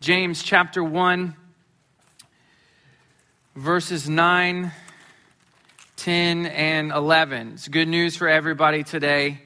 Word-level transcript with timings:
James 0.00 0.44
chapter 0.44 0.82
1, 0.82 1.34
verses 3.56 4.08
9, 4.08 4.70
10, 5.96 6.46
and 6.46 6.92
11. 6.92 7.54
It's 7.54 7.66
good 7.66 7.88
news 7.88 8.16
for 8.16 8.28
everybody 8.28 8.84
today. 8.84 9.26
I'm 9.26 9.38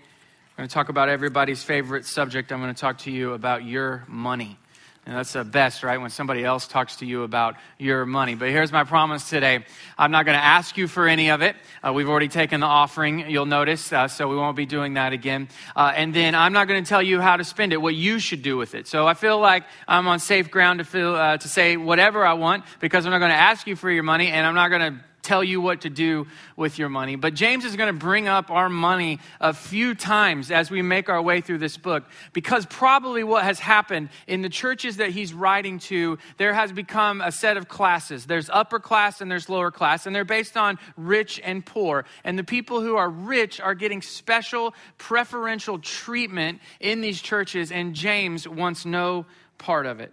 going 0.59 0.69
to 0.69 0.75
talk 0.75 0.91
about 0.91 1.09
everybody's 1.09 1.63
favorite 1.63 2.05
subject. 2.05 2.53
I'm 2.53 2.61
going 2.61 2.75
to 2.75 2.79
talk 2.79 2.99
to 2.99 3.11
you 3.11 3.33
about 3.33 3.65
your 3.65 4.05
money. 4.07 4.59
And 5.05 5.17
that's 5.17 5.33
the 5.33 5.43
best, 5.43 5.83
right? 5.83 6.01
When 6.01 6.11
somebody 6.11 6.45
else 6.45 6.69
talks 6.69 6.97
to 6.97 7.07
you 7.07 7.25
about 7.25 7.57
your 7.77 8.07
money. 8.07 8.37
But 8.37 8.51
here's 8.51 8.71
my 8.71 8.85
promise 8.85 9.29
today 9.29 9.65
I'm 9.99 10.13
not 10.13 10.27
going 10.27 10.39
to 10.39 10.45
ask 10.45 10.77
you 10.77 10.87
for 10.87 11.09
any 11.09 11.31
of 11.31 11.43
it. 11.43 11.57
Uh, 11.85 11.93
we've 11.93 12.09
already 12.09 12.29
taken 12.29 12.61
the 12.61 12.67
offering, 12.67 13.29
you'll 13.29 13.47
notice, 13.47 13.93
uh, 13.93 14.07
so 14.07 14.29
we 14.29 14.37
won't 14.37 14.57
be 14.57 14.65
doing 14.65 14.95
that 14.95 15.13
again. 15.13 15.49
Uh, 15.75 15.93
and 15.97 16.15
then 16.15 16.37
I'm 16.37 16.53
not 16.53 16.69
going 16.69 16.85
to 16.85 16.89
tell 16.89 17.03
you 17.03 17.21
how 17.21 17.37
to 17.37 17.43
spend 17.43 17.73
it, 17.73 17.79
what 17.79 17.97
you 17.97 18.21
should 18.21 18.43
do 18.43 18.57
with 18.57 18.77
it. 18.77 18.87
So 18.87 19.05
I 19.05 19.15
feel 19.15 19.41
like 19.41 19.65
I'm 19.89 20.07
on 20.07 20.21
safe 20.21 20.53
ground 20.53 20.79
to, 20.79 20.85
feel, 20.85 21.17
uh, 21.17 21.37
to 21.37 21.49
say 21.49 21.77
whatever 21.77 22.25
I 22.25 22.35
want 22.35 22.65
because 22.79 23.05
I'm 23.05 23.11
not 23.11 23.19
going 23.19 23.33
to 23.33 23.37
ask 23.37 23.67
you 23.67 23.75
for 23.75 23.91
your 23.91 24.05
money 24.05 24.29
and 24.29 24.47
I'm 24.47 24.55
not 24.55 24.69
going 24.69 24.95
to 24.95 25.01
tell 25.23 25.45
you 25.45 25.61
what 25.61 25.83
to 25.83 25.91
do 25.91 26.27
with 26.57 26.79
your 26.79 26.89
money. 26.89 27.15
But 27.15 27.35
James 27.35 27.65
is 27.65 27.77
going 27.77 27.93
to 27.93 27.99
bring 27.99 28.27
up 28.27 28.51
our 28.51 28.69
money 28.69 29.21
a 29.41 29.53
few 29.53 29.95
times 29.95 30.51
as 30.51 30.71
we 30.71 30.83
make 30.83 31.09
our 31.09 31.23
way 31.23 31.41
through 31.41 31.59
this 31.59 31.77
book 31.77 32.05
because 32.33 32.67
probably 32.67 33.23
what 33.23 33.45
has 33.45 33.61
happened 33.61 34.09
in 34.27 34.43
the 34.43 34.49
churches 34.49 34.97
that 34.97 35.11
he's 35.11 35.33
writing 35.33 35.79
to, 35.79 36.19
there 36.39 36.53
has 36.53 36.73
become 36.73 37.21
a 37.21 37.31
set 37.31 37.57
of 37.57 37.69
classes. 37.69 38.27
There's 38.27 38.51
upper 38.51 38.81
class 38.81 39.21
and 39.21 39.31
there's 39.31 39.49
lower 39.49 39.71
class, 39.71 40.07
and 40.07 40.15
they're 40.15 40.25
based 40.25 40.57
on 40.57 40.79
rich 40.97 41.41
and 41.45 41.65
poor. 41.65 42.05
And 42.25 42.37
the 42.37 42.45
people 42.45 42.81
who 42.81 42.97
are 42.97 43.09
rich 43.09 43.61
are 43.61 43.75
getting 43.75 44.03
special 44.03 44.75
preferential 44.99 45.79
treatment 45.79 46.61
in 46.81 47.01
these 47.01 47.23
churches, 47.23 47.71
and 47.71 47.95
James 47.95 48.49
wants 48.49 48.85
no 48.85 49.27
part 49.59 49.87
of 49.87 50.01
it. 50.01 50.13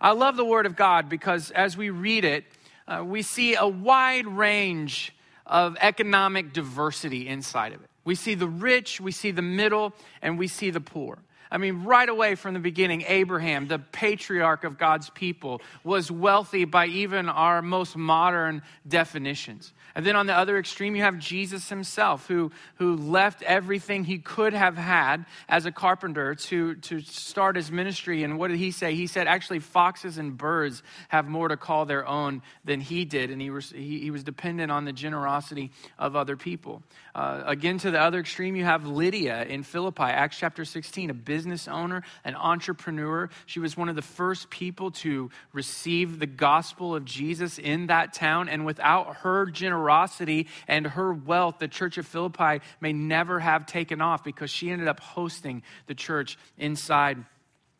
I 0.00 0.12
love 0.12 0.36
the 0.36 0.44
Word 0.44 0.66
of 0.66 0.76
God 0.76 1.08
because 1.08 1.50
as 1.50 1.76
we 1.76 1.90
read 1.90 2.24
it, 2.24 2.44
uh, 2.88 3.04
we 3.04 3.22
see 3.22 3.54
a 3.54 3.68
wide 3.68 4.26
range 4.26 5.14
of 5.46 5.76
economic 5.80 6.52
diversity 6.52 7.28
inside 7.28 7.72
of 7.72 7.82
it. 7.82 7.90
We 8.04 8.14
see 8.14 8.34
the 8.34 8.48
rich, 8.48 9.00
we 9.00 9.12
see 9.12 9.30
the 9.30 9.42
middle, 9.42 9.92
and 10.22 10.38
we 10.38 10.48
see 10.48 10.70
the 10.70 10.80
poor. 10.80 11.18
I 11.50 11.58
mean, 11.58 11.84
right 11.84 12.08
away 12.08 12.34
from 12.34 12.54
the 12.54 12.60
beginning, 12.60 13.04
Abraham, 13.06 13.66
the 13.66 13.78
patriarch 13.78 14.64
of 14.64 14.78
God's 14.78 15.10
people, 15.10 15.62
was 15.84 16.10
wealthy 16.10 16.64
by 16.64 16.86
even 16.86 17.28
our 17.28 17.62
most 17.62 17.96
modern 17.96 18.62
definitions. 18.86 19.72
And 19.94 20.06
then 20.06 20.14
on 20.14 20.26
the 20.26 20.34
other 20.34 20.58
extreme, 20.58 20.94
you 20.94 21.02
have 21.02 21.18
Jesus 21.18 21.68
himself, 21.68 22.28
who, 22.28 22.52
who 22.76 22.96
left 22.96 23.42
everything 23.42 24.04
he 24.04 24.18
could 24.18 24.52
have 24.52 24.76
had 24.76 25.24
as 25.48 25.66
a 25.66 25.72
carpenter 25.72 26.34
to, 26.34 26.76
to 26.76 27.00
start 27.00 27.56
his 27.56 27.72
ministry. 27.72 28.22
And 28.22 28.38
what 28.38 28.48
did 28.48 28.58
he 28.58 28.70
say? 28.70 28.94
He 28.94 29.06
said, 29.06 29.26
actually, 29.26 29.58
foxes 29.58 30.18
and 30.18 30.36
birds 30.36 30.82
have 31.08 31.26
more 31.26 31.48
to 31.48 31.56
call 31.56 31.84
their 31.84 32.06
own 32.06 32.42
than 32.64 32.80
he 32.80 33.04
did. 33.04 33.30
And 33.30 33.40
he 33.40 33.50
was, 33.50 33.70
he, 33.70 33.98
he 33.98 34.10
was 34.10 34.22
dependent 34.22 34.70
on 34.70 34.84
the 34.84 34.92
generosity 34.92 35.72
of 35.98 36.14
other 36.14 36.36
people. 36.36 36.82
Uh, 37.18 37.42
again, 37.46 37.78
to 37.78 37.90
the 37.90 38.00
other 38.00 38.20
extreme, 38.20 38.54
you 38.54 38.64
have 38.64 38.86
Lydia 38.86 39.42
in 39.42 39.64
Philippi, 39.64 40.04
Acts 40.04 40.38
chapter 40.38 40.64
16, 40.64 41.10
a 41.10 41.14
business 41.14 41.66
owner, 41.66 42.04
an 42.24 42.36
entrepreneur. 42.36 43.28
She 43.46 43.58
was 43.58 43.76
one 43.76 43.88
of 43.88 43.96
the 43.96 44.02
first 44.02 44.50
people 44.50 44.92
to 44.92 45.28
receive 45.52 46.20
the 46.20 46.28
gospel 46.28 46.94
of 46.94 47.04
Jesus 47.04 47.58
in 47.58 47.88
that 47.88 48.12
town. 48.12 48.48
And 48.48 48.64
without 48.64 49.16
her 49.16 49.46
generosity 49.46 50.46
and 50.68 50.86
her 50.86 51.12
wealth, 51.12 51.56
the 51.58 51.66
church 51.66 51.98
of 51.98 52.06
Philippi 52.06 52.60
may 52.80 52.92
never 52.92 53.40
have 53.40 53.66
taken 53.66 54.00
off 54.00 54.22
because 54.22 54.52
she 54.52 54.70
ended 54.70 54.86
up 54.86 55.00
hosting 55.00 55.64
the 55.88 55.96
church 55.96 56.38
inside 56.56 57.24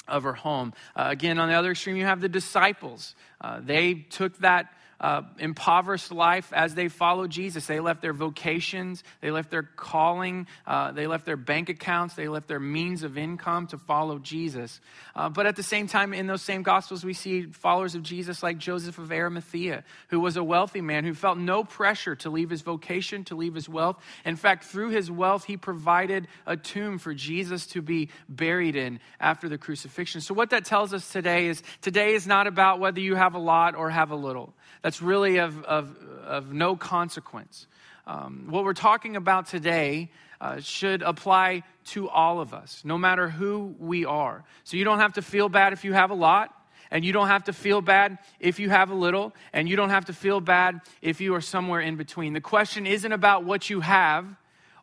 of 0.08 0.24
her 0.24 0.32
home. 0.32 0.72
Uh, 0.96 1.04
again, 1.10 1.38
on 1.38 1.48
the 1.48 1.54
other 1.54 1.70
extreme, 1.70 1.94
you 1.96 2.06
have 2.06 2.20
the 2.20 2.28
disciples. 2.28 3.14
Uh, 3.40 3.60
they 3.62 3.94
took 3.94 4.36
that 4.38 4.72
uh, 5.00 5.22
impoverished 5.38 6.12
life 6.12 6.52
as 6.52 6.74
they 6.74 6.88
followed 6.88 7.30
Jesus. 7.30 7.66
They 7.66 7.80
left 7.80 8.02
their 8.02 8.12
vocations, 8.12 9.04
they 9.20 9.30
left 9.30 9.50
their 9.50 9.62
calling, 9.62 10.46
uh, 10.66 10.92
they 10.92 11.06
left 11.06 11.24
their 11.24 11.36
bank 11.36 11.68
accounts, 11.68 12.14
they 12.14 12.28
left 12.28 12.48
their 12.48 12.60
means 12.60 13.02
of 13.02 13.16
income 13.16 13.68
to 13.68 13.78
follow 13.78 14.18
Jesus. 14.18 14.80
Uh, 15.14 15.28
but 15.28 15.46
at 15.46 15.56
the 15.56 15.62
same 15.62 15.86
time, 15.86 16.12
in 16.12 16.26
those 16.26 16.42
same 16.42 16.62
Gospels, 16.62 17.04
we 17.04 17.14
see 17.14 17.46
followers 17.46 17.94
of 17.94 18.02
Jesus 18.02 18.42
like 18.42 18.58
Joseph 18.58 18.98
of 18.98 19.12
Arimathea, 19.12 19.84
who 20.08 20.20
was 20.20 20.36
a 20.36 20.44
wealthy 20.44 20.80
man 20.80 21.04
who 21.04 21.14
felt 21.14 21.38
no 21.38 21.64
pressure 21.64 22.16
to 22.16 22.30
leave 22.30 22.50
his 22.50 22.62
vocation, 22.62 23.24
to 23.24 23.36
leave 23.36 23.54
his 23.54 23.68
wealth. 23.68 23.98
In 24.24 24.36
fact, 24.36 24.64
through 24.64 24.90
his 24.90 25.10
wealth, 25.10 25.44
he 25.44 25.56
provided 25.56 26.26
a 26.46 26.56
tomb 26.56 26.98
for 26.98 27.14
Jesus 27.14 27.66
to 27.68 27.82
be 27.82 28.10
buried 28.28 28.76
in 28.76 29.00
after 29.20 29.48
the 29.48 29.58
crucifixion. 29.58 30.20
So, 30.20 30.34
what 30.34 30.50
that 30.50 30.64
tells 30.64 30.92
us 30.92 31.10
today 31.10 31.46
is 31.46 31.62
today 31.80 32.14
is 32.14 32.26
not 32.26 32.46
about 32.46 32.80
whether 32.80 33.00
you 33.00 33.14
have 33.14 33.34
a 33.34 33.38
lot 33.38 33.74
or 33.74 33.90
have 33.90 34.10
a 34.10 34.16
little 34.16 34.54
that's 34.82 35.02
really 35.02 35.38
of, 35.38 35.62
of, 35.64 35.96
of 36.24 36.52
no 36.52 36.76
consequence. 36.76 37.66
Um, 38.06 38.46
what 38.48 38.64
we're 38.64 38.72
talking 38.72 39.16
about 39.16 39.46
today 39.46 40.10
uh, 40.40 40.60
should 40.60 41.02
apply 41.02 41.62
to 41.84 42.08
all 42.08 42.40
of 42.40 42.54
us, 42.54 42.82
no 42.84 42.96
matter 42.96 43.28
who 43.28 43.74
we 43.78 44.04
are. 44.04 44.44
So 44.64 44.76
you 44.76 44.84
don't 44.84 45.00
have 45.00 45.14
to 45.14 45.22
feel 45.22 45.48
bad 45.48 45.72
if 45.72 45.84
you 45.84 45.92
have 45.92 46.10
a 46.10 46.14
lot, 46.14 46.54
and 46.90 47.04
you 47.04 47.12
don't 47.12 47.28
have 47.28 47.44
to 47.44 47.52
feel 47.52 47.80
bad 47.80 48.18
if 48.40 48.58
you 48.58 48.70
have 48.70 48.90
a 48.90 48.94
little, 48.94 49.34
and 49.52 49.68
you 49.68 49.76
don't 49.76 49.90
have 49.90 50.06
to 50.06 50.12
feel 50.12 50.40
bad 50.40 50.80
if 51.02 51.20
you 51.20 51.34
are 51.34 51.40
somewhere 51.40 51.80
in 51.80 51.96
between. 51.96 52.32
The 52.32 52.40
question 52.40 52.86
isn't 52.86 53.12
about 53.12 53.44
what 53.44 53.68
you 53.68 53.80
have 53.80 54.26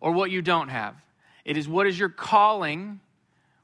or 0.01 0.11
what 0.11 0.29
you 0.29 0.41
don't 0.41 0.69
have, 0.69 0.95
it 1.45 1.57
is 1.57 1.67
what 1.67 1.87
is 1.87 1.97
your 1.97 2.09
calling 2.09 2.99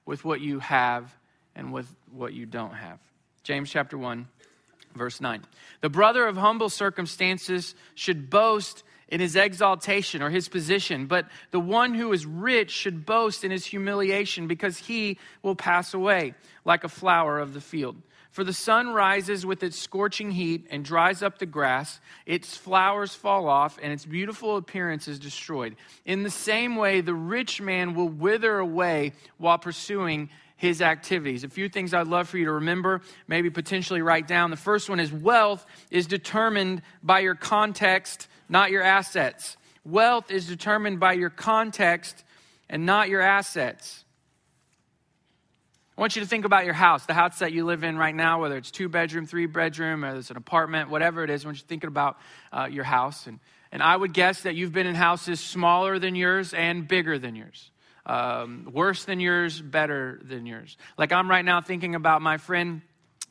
with 0.05 0.25
what 0.25 0.41
you 0.41 0.59
have 0.59 1.15
and 1.55 1.71
with 1.71 1.93
what 2.11 2.33
you 2.33 2.45
don't 2.45 2.73
have. 2.73 2.99
James 3.43 3.69
chapter 3.69 3.97
1 3.97 4.27
Verse 4.95 5.21
9 5.21 5.43
The 5.81 5.89
brother 5.89 6.25
of 6.25 6.37
humble 6.37 6.69
circumstances 6.69 7.75
should 7.95 8.29
boast 8.29 8.83
in 9.07 9.19
his 9.19 9.35
exaltation 9.35 10.21
or 10.21 10.29
his 10.29 10.47
position, 10.47 11.05
but 11.05 11.27
the 11.51 11.59
one 11.59 11.93
who 11.93 12.13
is 12.13 12.25
rich 12.25 12.71
should 12.71 13.05
boast 13.05 13.43
in 13.43 13.51
his 13.51 13.65
humiliation 13.65 14.47
because 14.47 14.77
he 14.77 15.17
will 15.43 15.55
pass 15.55 15.93
away 15.93 16.33
like 16.63 16.83
a 16.83 16.89
flower 16.89 17.39
of 17.39 17.53
the 17.53 17.61
field. 17.61 18.01
For 18.31 18.45
the 18.45 18.53
sun 18.53 18.93
rises 18.93 19.45
with 19.45 19.61
its 19.61 19.77
scorching 19.77 20.31
heat 20.31 20.65
and 20.71 20.85
dries 20.85 21.21
up 21.21 21.37
the 21.37 21.45
grass, 21.45 21.99
its 22.25 22.55
flowers 22.55 23.13
fall 23.13 23.49
off, 23.49 23.77
and 23.81 23.91
its 23.91 24.05
beautiful 24.05 24.55
appearance 24.55 25.09
is 25.09 25.19
destroyed. 25.19 25.75
In 26.05 26.23
the 26.23 26.29
same 26.29 26.77
way, 26.77 27.01
the 27.01 27.13
rich 27.13 27.61
man 27.61 27.93
will 27.93 28.07
wither 28.07 28.57
away 28.57 29.11
while 29.37 29.57
pursuing 29.57 30.29
his 30.61 30.79
activities. 30.79 31.43
A 31.43 31.49
few 31.49 31.67
things 31.69 31.91
I'd 31.91 32.05
love 32.05 32.29
for 32.29 32.37
you 32.37 32.45
to 32.45 32.51
remember, 32.51 33.01
maybe 33.27 33.49
potentially 33.49 34.03
write 34.03 34.27
down. 34.27 34.51
The 34.51 34.55
first 34.55 34.91
one 34.91 34.99
is 34.99 35.11
wealth 35.11 35.65
is 35.89 36.05
determined 36.05 36.83
by 37.01 37.21
your 37.21 37.33
context, 37.33 38.27
not 38.47 38.69
your 38.69 38.83
assets. 38.83 39.57
Wealth 39.83 40.29
is 40.29 40.45
determined 40.45 40.99
by 40.99 41.13
your 41.13 41.31
context 41.31 42.23
and 42.69 42.85
not 42.85 43.09
your 43.09 43.21
assets. 43.21 44.05
I 45.97 46.01
want 46.01 46.15
you 46.15 46.21
to 46.21 46.27
think 46.27 46.45
about 46.45 46.65
your 46.65 46.75
house, 46.75 47.07
the 47.07 47.15
house 47.15 47.39
that 47.39 47.53
you 47.53 47.65
live 47.65 47.83
in 47.83 47.97
right 47.97 48.13
now, 48.13 48.39
whether 48.39 48.55
it's 48.55 48.69
two 48.69 48.87
bedroom, 48.87 49.25
three 49.25 49.47
bedroom, 49.47 50.05
or 50.05 50.15
it's 50.15 50.29
an 50.29 50.37
apartment, 50.37 50.91
whatever 50.91 51.23
it 51.23 51.31
is. 51.31 51.43
Want 51.43 51.57
you 51.57 51.63
thinking 51.67 51.87
about 51.87 52.17
uh, 52.53 52.67
your 52.71 52.83
house. 52.83 53.25
And, 53.25 53.39
and 53.71 53.81
I 53.81 53.97
would 53.97 54.13
guess 54.13 54.43
that 54.43 54.53
you've 54.53 54.73
been 54.73 54.85
in 54.85 54.93
houses 54.93 55.39
smaller 55.39 55.97
than 55.97 56.13
yours 56.13 56.53
and 56.53 56.87
bigger 56.87 57.17
than 57.17 57.35
yours 57.35 57.71
um, 58.05 58.69
worse 58.71 59.05
than 59.05 59.19
yours, 59.19 59.61
better 59.61 60.19
than 60.23 60.45
yours. 60.45 60.77
Like 60.97 61.11
I'm 61.11 61.29
right 61.29 61.45
now 61.45 61.61
thinking 61.61 61.95
about 61.95 62.21
my 62.21 62.37
friend. 62.37 62.81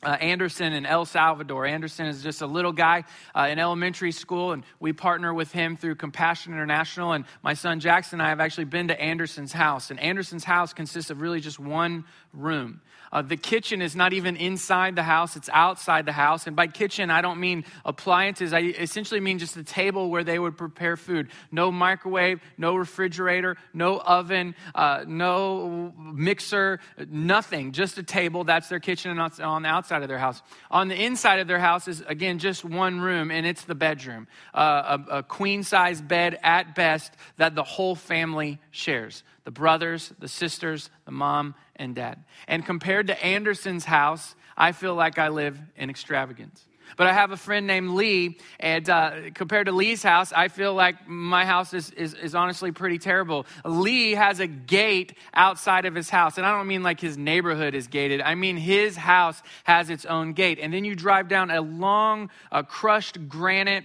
Uh, 0.02 0.12
Anderson 0.12 0.72
in 0.72 0.86
El 0.86 1.04
Salvador. 1.04 1.66
Anderson 1.66 2.06
is 2.06 2.22
just 2.22 2.40
a 2.40 2.46
little 2.46 2.72
guy 2.72 3.04
uh, 3.34 3.48
in 3.50 3.58
elementary 3.58 4.12
school, 4.12 4.52
and 4.52 4.64
we 4.78 4.94
partner 4.94 5.34
with 5.34 5.52
him 5.52 5.76
through 5.76 5.94
Compassion 5.96 6.54
International. 6.54 7.12
And 7.12 7.26
my 7.42 7.52
son 7.52 7.80
Jackson 7.80 8.18
and 8.18 8.26
I 8.26 8.30
have 8.30 8.40
actually 8.40 8.64
been 8.64 8.88
to 8.88 8.98
Anderson's 8.98 9.52
house. 9.52 9.90
And 9.90 10.00
Anderson's 10.00 10.44
house 10.44 10.72
consists 10.72 11.10
of 11.10 11.20
really 11.20 11.40
just 11.40 11.58
one 11.58 12.04
room. 12.32 12.80
Uh, 13.12 13.22
the 13.22 13.36
kitchen 13.36 13.82
is 13.82 13.96
not 13.96 14.12
even 14.12 14.36
inside 14.36 14.94
the 14.94 15.02
house, 15.02 15.34
it's 15.36 15.50
outside 15.52 16.06
the 16.06 16.12
house. 16.12 16.46
And 16.46 16.54
by 16.54 16.68
kitchen, 16.68 17.10
I 17.10 17.20
don't 17.20 17.41
mean 17.41 17.64
appliances. 17.84 18.53
I 18.53 18.60
essentially 18.60 19.20
mean 19.20 19.38
just 19.38 19.56
a 19.56 19.64
table 19.64 20.10
where 20.10 20.22
they 20.22 20.38
would 20.38 20.56
prepare 20.56 20.96
food. 20.96 21.28
No 21.50 21.72
microwave, 21.72 22.41
no 22.56 22.76
refrigerator, 22.76 23.56
no 23.74 23.98
oven, 23.98 24.54
uh, 24.74 25.04
no 25.06 25.92
mixer, 25.98 26.78
nothing. 27.08 27.72
Just 27.72 27.98
a 27.98 28.04
table. 28.04 28.44
That's 28.44 28.68
their 28.68 28.80
kitchen 28.80 29.18
on 29.18 29.62
the 29.62 29.68
outside 29.68 29.90
of 29.91 30.09
their 30.09 30.19
house. 30.19 30.42
On 30.71 30.89
the 30.89 30.95
inside 30.95 31.41
of 31.41 31.48
their 31.48 31.59
house 31.59 31.89
is, 31.89 32.03
again, 32.07 32.39
just 32.39 32.65
one 32.65 33.01
room, 33.01 33.31
and 33.31 33.47
it's 33.47 33.65
the 33.65 33.75
bedroom. 33.75 34.27
Uh, 34.54 34.98
a, 35.10 35.19
a 35.19 35.22
queen 35.22 35.63
size 35.63 36.01
bed 36.01 36.39
at 36.42 36.75
best 36.75 37.13
that 37.37 37.54
the 37.54 37.65
whole 37.65 37.95
family 37.95 38.60
shares 38.71 39.22
the 39.45 39.51
brothers, 39.51 40.13
the 40.19 40.28
sisters, 40.28 40.91
the 41.07 41.10
mom, 41.10 41.54
and 41.77 41.95
dad. 41.95 42.22
And 42.47 42.65
compared 42.65 43.09
to 43.09 43.25
Anderson's 43.25 43.84
house, 43.84 44.34
I 44.57 44.72
feel 44.72 44.95
like 44.95 45.19
I 45.19 45.28
live 45.28 45.59
in 45.77 45.91
extravagance. 45.91 46.65
But 46.97 47.07
I 47.07 47.13
have 47.13 47.31
a 47.31 47.37
friend 47.37 47.66
named 47.66 47.91
Lee, 47.91 48.39
and 48.59 48.89
uh, 48.89 49.13
compared 49.34 49.66
to 49.66 49.72
Lee's 49.72 50.03
house, 50.03 50.33
I 50.33 50.48
feel 50.48 50.75
like 50.75 51.09
my 51.09 51.45
house 51.45 51.75
is, 51.75 51.91
is, 51.91 52.15
is 52.15 52.34
honestly 52.34 52.72
pretty 52.72 52.98
terrible. 52.98 53.47
Lee 53.65 54.13
has 54.13 54.41
a 54.41 54.47
gate 54.47 55.15
outside 55.34 55.84
of 55.84 55.95
his 55.95 56.10
house, 56.10 56.39
and 56.39 56.47
I 56.47 56.57
don't 56.57 56.66
mean 56.66 56.83
like 56.83 57.01
his 57.01 57.16
neighborhood 57.16 57.75
is 57.75 57.87
gated, 57.87 58.21
I 58.21 58.34
mean 58.34 58.57
his 58.57 58.97
house 58.97 59.42
has 59.65 59.91
its 59.91 60.04
own 60.04 60.33
gate. 60.33 60.59
And 60.60 60.72
then 60.72 60.84
you 60.84 60.95
drive 60.95 61.28
down 61.28 61.51
a 61.51 61.60
long, 61.60 62.31
uh, 62.53 62.63
crushed 62.63 63.28
granite 63.28 63.84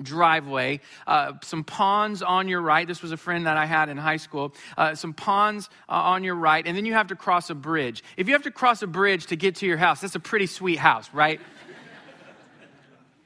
driveway, 0.00 0.80
uh, 1.06 1.34
some 1.42 1.64
ponds 1.64 2.22
on 2.22 2.48
your 2.48 2.60
right. 2.60 2.86
This 2.86 3.02
was 3.02 3.12
a 3.12 3.16
friend 3.16 3.46
that 3.46 3.56
I 3.56 3.66
had 3.66 3.88
in 3.88 3.96
high 3.96 4.16
school. 4.16 4.54
Uh, 4.76 4.94
some 4.94 5.12
ponds 5.12 5.68
uh, 5.88 5.92
on 5.92 6.24
your 6.24 6.34
right, 6.34 6.66
and 6.66 6.76
then 6.76 6.86
you 6.86 6.94
have 6.94 7.08
to 7.08 7.16
cross 7.16 7.50
a 7.50 7.54
bridge. 7.54 8.02
If 8.16 8.26
you 8.26 8.34
have 8.34 8.42
to 8.44 8.50
cross 8.50 8.82
a 8.82 8.86
bridge 8.86 9.26
to 9.26 9.36
get 9.36 9.56
to 9.56 9.66
your 9.66 9.76
house, 9.76 10.00
that's 10.00 10.14
a 10.14 10.20
pretty 10.20 10.46
sweet 10.46 10.78
house, 10.78 11.10
right? 11.12 11.40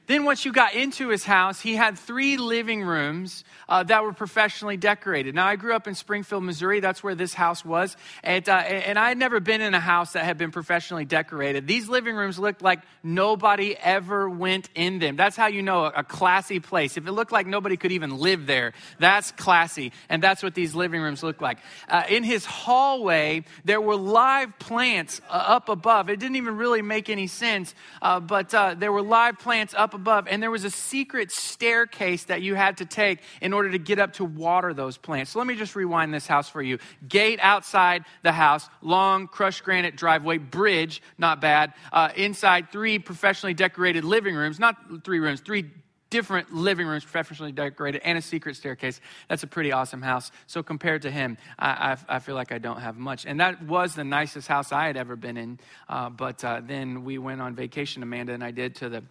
Then, 0.07 0.23
once 0.23 0.45
you 0.45 0.53
got 0.53 0.73
into 0.73 1.09
his 1.09 1.25
house, 1.25 1.59
he 1.59 1.75
had 1.75 1.99
three 1.99 2.37
living 2.37 2.81
rooms 2.81 3.43
uh, 3.67 3.83
that 3.83 4.03
were 4.03 4.13
professionally 4.13 4.77
decorated. 4.77 5.35
Now, 5.35 5.47
I 5.47 5.57
grew 5.57 5.75
up 5.75 5.85
in 5.85 5.95
Springfield, 5.95 6.43
Missouri. 6.43 6.79
That's 6.79 7.03
where 7.03 7.13
this 7.13 7.33
house 7.33 7.65
was. 7.65 7.97
And, 8.23 8.47
uh, 8.47 8.53
and 8.53 8.97
I 8.97 9.09
had 9.09 9.17
never 9.17 9.41
been 9.41 9.59
in 9.59 9.73
a 9.73 9.81
house 9.81 10.13
that 10.13 10.23
had 10.23 10.37
been 10.37 10.51
professionally 10.51 11.03
decorated. 11.03 11.67
These 11.67 11.89
living 11.89 12.15
rooms 12.15 12.39
looked 12.39 12.61
like 12.61 12.79
nobody 13.03 13.75
ever 13.75 14.29
went 14.29 14.69
in 14.75 14.99
them. 14.99 15.17
That's 15.17 15.35
how 15.35 15.47
you 15.47 15.61
know 15.61 15.83
a, 15.83 15.91
a 15.97 16.03
classy 16.05 16.61
place. 16.61 16.95
If 16.95 17.05
it 17.05 17.11
looked 17.11 17.33
like 17.33 17.45
nobody 17.45 17.75
could 17.75 17.91
even 17.91 18.17
live 18.17 18.45
there, 18.45 18.71
that's 18.99 19.31
classy. 19.31 19.91
And 20.07 20.23
that's 20.23 20.41
what 20.41 20.55
these 20.55 20.73
living 20.73 21.01
rooms 21.01 21.21
look 21.21 21.41
like. 21.41 21.57
Uh, 21.89 22.03
in 22.07 22.23
his 22.23 22.45
hallway, 22.45 23.43
there 23.65 23.81
were 23.81 23.97
live 23.97 24.57
plants 24.57 25.19
uh, 25.29 25.33
up 25.33 25.67
above. 25.67 26.09
It 26.09 26.21
didn't 26.21 26.37
even 26.37 26.55
really 26.55 26.81
make 26.81 27.09
any 27.09 27.27
sense, 27.27 27.75
uh, 28.01 28.21
but 28.21 28.53
uh, 28.53 28.75
there 28.77 28.93
were 28.93 29.01
live 29.01 29.37
plants 29.39 29.73
up 29.73 29.96
and 30.29 30.41
there 30.41 30.51
was 30.51 30.63
a 30.63 30.69
secret 30.69 31.31
staircase 31.31 32.25
that 32.25 32.41
you 32.41 32.55
had 32.55 32.77
to 32.77 32.85
take 32.85 33.19
in 33.41 33.53
order 33.53 33.71
to 33.71 33.77
get 33.77 33.99
up 33.99 34.13
to 34.13 34.25
water 34.25 34.73
those 34.73 34.97
plants. 34.97 35.31
So 35.31 35.39
let 35.39 35.47
me 35.47 35.55
just 35.55 35.75
rewind 35.75 36.13
this 36.13 36.27
house 36.27 36.49
for 36.49 36.61
you. 36.61 36.79
Gate 37.07 37.39
outside 37.41 38.05
the 38.23 38.31
house, 38.31 38.69
long 38.81 39.27
crushed 39.27 39.63
granite 39.63 39.95
driveway, 39.95 40.37
bridge, 40.37 41.01
not 41.17 41.41
bad. 41.41 41.73
Uh, 41.91 42.09
inside, 42.15 42.71
three 42.71 42.99
professionally 42.99 43.53
decorated 43.53 44.03
living 44.03 44.35
rooms, 44.35 44.59
not 44.59 45.03
three 45.03 45.19
rooms, 45.19 45.41
three 45.41 45.65
different 46.09 46.53
living 46.53 46.87
rooms 46.87 47.03
professionally 47.03 47.51
decorated 47.51 48.01
and 48.03 48.17
a 48.17 48.21
secret 48.21 48.55
staircase 48.55 49.01
that's 49.27 49.43
a 49.43 49.47
pretty 49.47 49.71
awesome 49.71 50.01
house 50.01 50.31
so 50.45 50.63
compared 50.63 51.01
to 51.01 51.11
him 51.11 51.37
i, 51.59 51.97
I, 52.09 52.15
I 52.15 52.19
feel 52.19 52.35
like 52.35 52.51
i 52.51 52.57
don't 52.57 52.79
have 52.79 52.97
much 52.97 53.25
and 53.25 53.39
that 53.39 53.61
was 53.63 53.95
the 53.95 54.03
nicest 54.03 54.47
house 54.47 54.71
i 54.71 54.87
had 54.87 54.95
ever 54.95 55.15
been 55.15 55.37
in 55.37 55.59
uh, 55.89 56.09
but 56.09 56.43
uh, 56.43 56.61
then 56.63 57.03
we 57.03 57.17
went 57.17 57.41
on 57.41 57.55
vacation 57.55 58.03
amanda 58.03 58.33
and 58.33 58.43
i 58.43 58.51
did 58.51 58.75
to 58.75 58.89
the 58.89 59.03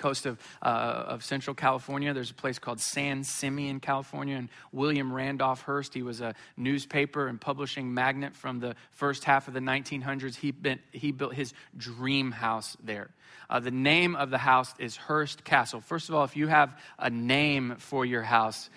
coast 0.00 0.26
of, 0.26 0.38
uh, 0.62 1.04
of 1.06 1.22
Central 1.22 1.54
California. 1.54 2.12
There's 2.12 2.32
a 2.32 2.34
place 2.34 2.58
called 2.58 2.80
San 2.80 3.22
Simeon, 3.22 3.78
California. 3.78 4.36
And 4.36 4.48
William 4.72 5.12
Randolph 5.12 5.62
Hearst, 5.62 5.94
he 5.94 6.02
was 6.02 6.20
a 6.20 6.34
newspaper 6.56 7.28
and 7.28 7.40
publishing 7.40 7.94
magnate 7.94 8.34
from 8.34 8.58
the 8.58 8.74
first 8.90 9.22
half 9.24 9.46
of 9.46 9.54
the 9.54 9.60
1900s. 9.60 10.34
He, 10.34 10.50
been, 10.50 10.80
he 10.90 11.12
built 11.12 11.34
his 11.34 11.52
dream 11.76 12.32
house 12.32 12.76
there. 12.82 13.10
Uh, 13.48 13.60
the 13.60 13.70
name 13.70 14.16
of 14.16 14.30
the 14.30 14.38
house 14.38 14.74
is 14.78 14.96
Hearst 14.96 15.44
Castle. 15.44 15.80
First 15.80 16.08
of 16.08 16.14
all, 16.14 16.24
if 16.24 16.36
you 16.36 16.46
have 16.48 16.76
a 16.98 17.10
name 17.10 17.76
for 17.78 18.04
your 18.04 18.22
house, 18.22 18.70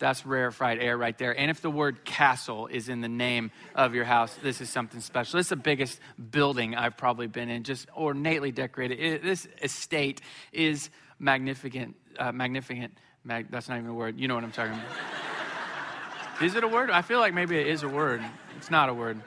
that's 0.00 0.26
rarefied 0.26 0.78
air 0.80 0.96
right 0.96 1.16
there. 1.16 1.38
And 1.38 1.50
if 1.50 1.60
the 1.60 1.70
word 1.70 2.04
castle 2.04 2.66
is 2.66 2.88
in 2.88 3.02
the 3.02 3.08
name 3.08 3.52
of 3.74 3.94
your 3.94 4.06
house, 4.06 4.34
this 4.42 4.60
is 4.60 4.70
something 4.70 5.00
special. 5.00 5.36
This 5.36 5.46
is 5.46 5.50
the 5.50 5.56
biggest 5.56 6.00
building 6.30 6.74
I've 6.74 6.96
probably 6.96 7.26
been 7.28 7.50
in, 7.50 7.62
just 7.62 7.86
ornately 7.94 8.50
decorated. 8.50 8.98
It, 8.98 9.22
this 9.22 9.46
estate 9.62 10.22
is 10.52 10.88
magnificent. 11.18 11.96
Uh, 12.18 12.32
magnificent. 12.32 12.96
Mag, 13.24 13.50
that's 13.50 13.68
not 13.68 13.76
even 13.76 13.90
a 13.90 13.94
word. 13.94 14.18
You 14.18 14.26
know 14.26 14.34
what 14.34 14.42
I'm 14.42 14.52
talking 14.52 14.72
about. 14.72 16.42
is 16.42 16.54
it 16.54 16.64
a 16.64 16.68
word? 16.68 16.90
I 16.90 17.02
feel 17.02 17.20
like 17.20 17.34
maybe 17.34 17.58
it 17.58 17.66
is 17.66 17.82
a 17.82 17.88
word. 17.88 18.22
It's 18.56 18.70
not 18.70 18.88
a 18.88 18.94
word. 18.94 19.20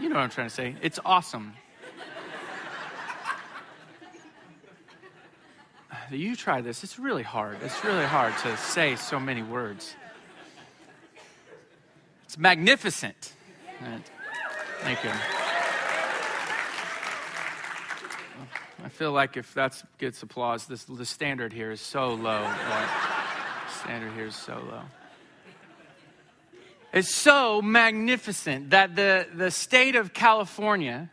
You 0.00 0.08
know 0.08 0.16
what 0.16 0.22
I'm 0.22 0.30
trying 0.30 0.48
to 0.48 0.54
say. 0.54 0.74
It's 0.82 0.98
awesome. 1.04 1.54
You 6.10 6.36
try 6.36 6.62
this. 6.62 6.84
It's 6.84 6.98
really 6.98 7.22
hard. 7.22 7.58
It's 7.62 7.84
really 7.84 8.06
hard 8.06 8.34
to 8.38 8.56
say 8.56 8.96
so 8.96 9.20
many 9.20 9.42
words. 9.42 9.94
It's 12.28 12.36
magnificent. 12.36 13.32
Thank 14.80 15.02
you. 15.02 15.10
I 18.84 18.88
feel 18.90 19.12
like 19.12 19.38
if 19.38 19.54
that 19.54 19.82
gets 19.96 20.22
applause, 20.22 20.66
this, 20.66 20.84
the 20.84 21.06
standard 21.06 21.54
here 21.54 21.70
is 21.70 21.80
so 21.80 22.12
low. 22.12 22.46
standard 23.80 24.12
here 24.12 24.26
is 24.26 24.36
so 24.36 24.62
low. 24.70 24.82
It's 26.92 27.14
so 27.14 27.62
magnificent 27.62 28.70
that 28.70 28.94
the, 28.94 29.26
the 29.34 29.50
state 29.50 29.96
of 29.96 30.12
California 30.12 31.10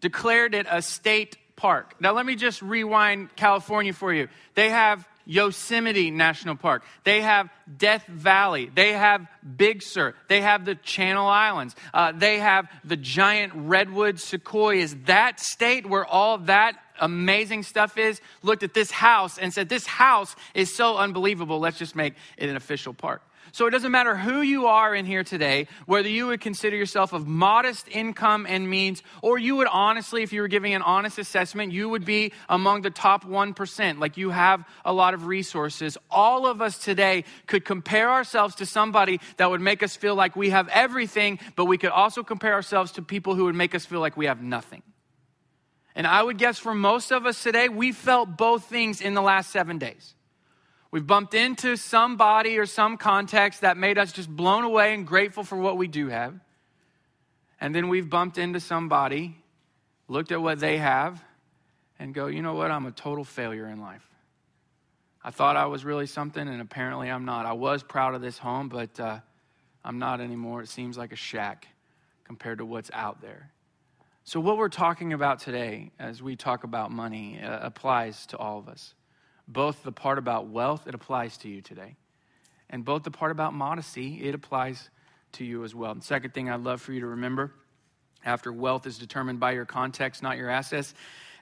declared 0.00 0.54
it 0.54 0.66
a 0.70 0.80
state 0.80 1.38
park. 1.56 1.96
Now, 1.98 2.12
let 2.12 2.24
me 2.24 2.36
just 2.36 2.62
rewind 2.62 3.34
California 3.34 3.92
for 3.92 4.14
you. 4.14 4.28
They 4.54 4.70
have 4.70 5.08
Yosemite 5.24 6.10
National 6.10 6.56
Park. 6.56 6.82
They 7.04 7.20
have 7.20 7.48
Death 7.76 8.06
Valley. 8.06 8.70
They 8.74 8.92
have 8.92 9.26
Big 9.56 9.82
Sur. 9.82 10.14
They 10.28 10.40
have 10.40 10.64
the 10.64 10.74
Channel 10.74 11.26
Islands. 11.26 11.74
Uh, 11.92 12.12
they 12.12 12.38
have 12.38 12.68
the 12.84 12.96
giant 12.96 13.52
redwood 13.54 14.20
sequoias. 14.20 14.94
That 15.06 15.40
state 15.40 15.86
where 15.86 16.04
all 16.04 16.38
that 16.38 16.76
amazing 17.00 17.62
stuff 17.62 17.98
is 17.98 18.20
looked 18.42 18.62
at 18.62 18.74
this 18.74 18.90
house 18.90 19.38
and 19.38 19.52
said, 19.52 19.68
This 19.68 19.86
house 19.86 20.34
is 20.54 20.74
so 20.74 20.96
unbelievable. 20.96 21.58
Let's 21.58 21.78
just 21.78 21.96
make 21.96 22.14
it 22.36 22.48
an 22.48 22.56
official 22.56 22.94
park. 22.94 23.22
So 23.52 23.66
it 23.66 23.70
doesn't 23.70 23.92
matter 23.92 24.16
who 24.16 24.40
you 24.40 24.66
are 24.66 24.94
in 24.94 25.04
here 25.04 25.22
today, 25.22 25.68
whether 25.84 26.08
you 26.08 26.28
would 26.28 26.40
consider 26.40 26.74
yourself 26.74 27.12
of 27.12 27.26
modest 27.26 27.86
income 27.88 28.46
and 28.48 28.68
means, 28.68 29.02
or 29.20 29.38
you 29.38 29.56
would 29.56 29.66
honestly, 29.66 30.22
if 30.22 30.32
you 30.32 30.40
were 30.40 30.48
giving 30.48 30.72
an 30.72 30.80
honest 30.80 31.18
assessment, 31.18 31.70
you 31.70 31.90
would 31.90 32.06
be 32.06 32.32
among 32.48 32.80
the 32.80 32.90
top 32.90 33.24
1%, 33.24 33.98
like 33.98 34.16
you 34.16 34.30
have 34.30 34.64
a 34.86 34.92
lot 34.92 35.12
of 35.12 35.26
resources. 35.26 35.98
All 36.10 36.46
of 36.46 36.62
us 36.62 36.78
today 36.78 37.24
could 37.46 37.66
compare 37.66 38.10
ourselves 38.10 38.54
to 38.56 38.66
somebody 38.66 39.20
that 39.36 39.50
would 39.50 39.60
make 39.60 39.82
us 39.82 39.96
feel 39.96 40.14
like 40.14 40.34
we 40.34 40.48
have 40.48 40.68
everything, 40.68 41.38
but 41.54 41.66
we 41.66 41.76
could 41.76 41.90
also 41.90 42.22
compare 42.22 42.54
ourselves 42.54 42.92
to 42.92 43.02
people 43.02 43.34
who 43.34 43.44
would 43.44 43.54
make 43.54 43.74
us 43.74 43.84
feel 43.84 44.00
like 44.00 44.16
we 44.16 44.26
have 44.26 44.42
nothing. 44.42 44.82
And 45.94 46.06
I 46.06 46.22
would 46.22 46.38
guess 46.38 46.58
for 46.58 46.74
most 46.74 47.12
of 47.12 47.26
us 47.26 47.42
today, 47.42 47.68
we 47.68 47.92
felt 47.92 48.34
both 48.38 48.64
things 48.64 49.02
in 49.02 49.12
the 49.12 49.20
last 49.20 49.50
seven 49.50 49.76
days. 49.76 50.14
We've 50.92 51.06
bumped 51.06 51.32
into 51.32 51.76
somebody 51.76 52.58
or 52.58 52.66
some 52.66 52.98
context 52.98 53.62
that 53.62 53.78
made 53.78 53.96
us 53.96 54.12
just 54.12 54.28
blown 54.28 54.62
away 54.62 54.92
and 54.92 55.06
grateful 55.06 55.42
for 55.42 55.56
what 55.56 55.78
we 55.78 55.88
do 55.88 56.08
have. 56.08 56.38
And 57.58 57.74
then 57.74 57.88
we've 57.88 58.10
bumped 58.10 58.36
into 58.36 58.60
somebody, 58.60 59.34
looked 60.06 60.32
at 60.32 60.42
what 60.42 60.58
they 60.58 60.76
have, 60.76 61.24
and 61.98 62.12
go, 62.12 62.26
you 62.26 62.42
know 62.42 62.54
what? 62.54 62.70
I'm 62.70 62.84
a 62.84 62.90
total 62.90 63.24
failure 63.24 63.66
in 63.68 63.80
life. 63.80 64.06
I 65.24 65.30
thought 65.30 65.56
I 65.56 65.64
was 65.66 65.82
really 65.82 66.06
something, 66.06 66.46
and 66.46 66.60
apparently 66.60 67.08
I'm 67.08 67.24
not. 67.24 67.46
I 67.46 67.52
was 67.54 67.82
proud 67.82 68.14
of 68.14 68.20
this 68.20 68.36
home, 68.36 68.68
but 68.68 69.00
uh, 69.00 69.20
I'm 69.82 69.98
not 69.98 70.20
anymore. 70.20 70.60
It 70.60 70.68
seems 70.68 70.98
like 70.98 71.12
a 71.12 71.16
shack 71.16 71.68
compared 72.24 72.58
to 72.58 72.66
what's 72.66 72.90
out 72.92 73.22
there. 73.22 73.50
So, 74.24 74.40
what 74.40 74.58
we're 74.58 74.68
talking 74.68 75.12
about 75.12 75.38
today, 75.38 75.90
as 75.98 76.22
we 76.22 76.36
talk 76.36 76.64
about 76.64 76.90
money, 76.90 77.40
uh, 77.40 77.60
applies 77.62 78.26
to 78.26 78.36
all 78.36 78.58
of 78.58 78.68
us 78.68 78.94
both 79.48 79.82
the 79.82 79.92
part 79.92 80.18
about 80.18 80.48
wealth, 80.48 80.86
it 80.86 80.94
applies 80.94 81.36
to 81.38 81.48
you 81.48 81.60
today. 81.60 81.96
And 82.70 82.84
both 82.84 83.02
the 83.02 83.10
part 83.10 83.32
about 83.32 83.52
modesty, 83.52 84.22
it 84.22 84.34
applies 84.34 84.88
to 85.32 85.44
you 85.44 85.64
as 85.64 85.74
well. 85.74 85.94
The 85.94 86.02
second 86.02 86.32
thing 86.32 86.48
I'd 86.48 86.60
love 86.60 86.80
for 86.80 86.92
you 86.92 87.00
to 87.00 87.06
remember 87.06 87.52
after 88.24 88.52
wealth 88.52 88.86
is 88.86 88.98
determined 88.98 89.40
by 89.40 89.52
your 89.52 89.64
context, 89.64 90.22
not 90.22 90.36
your 90.36 90.48
assets, 90.48 90.94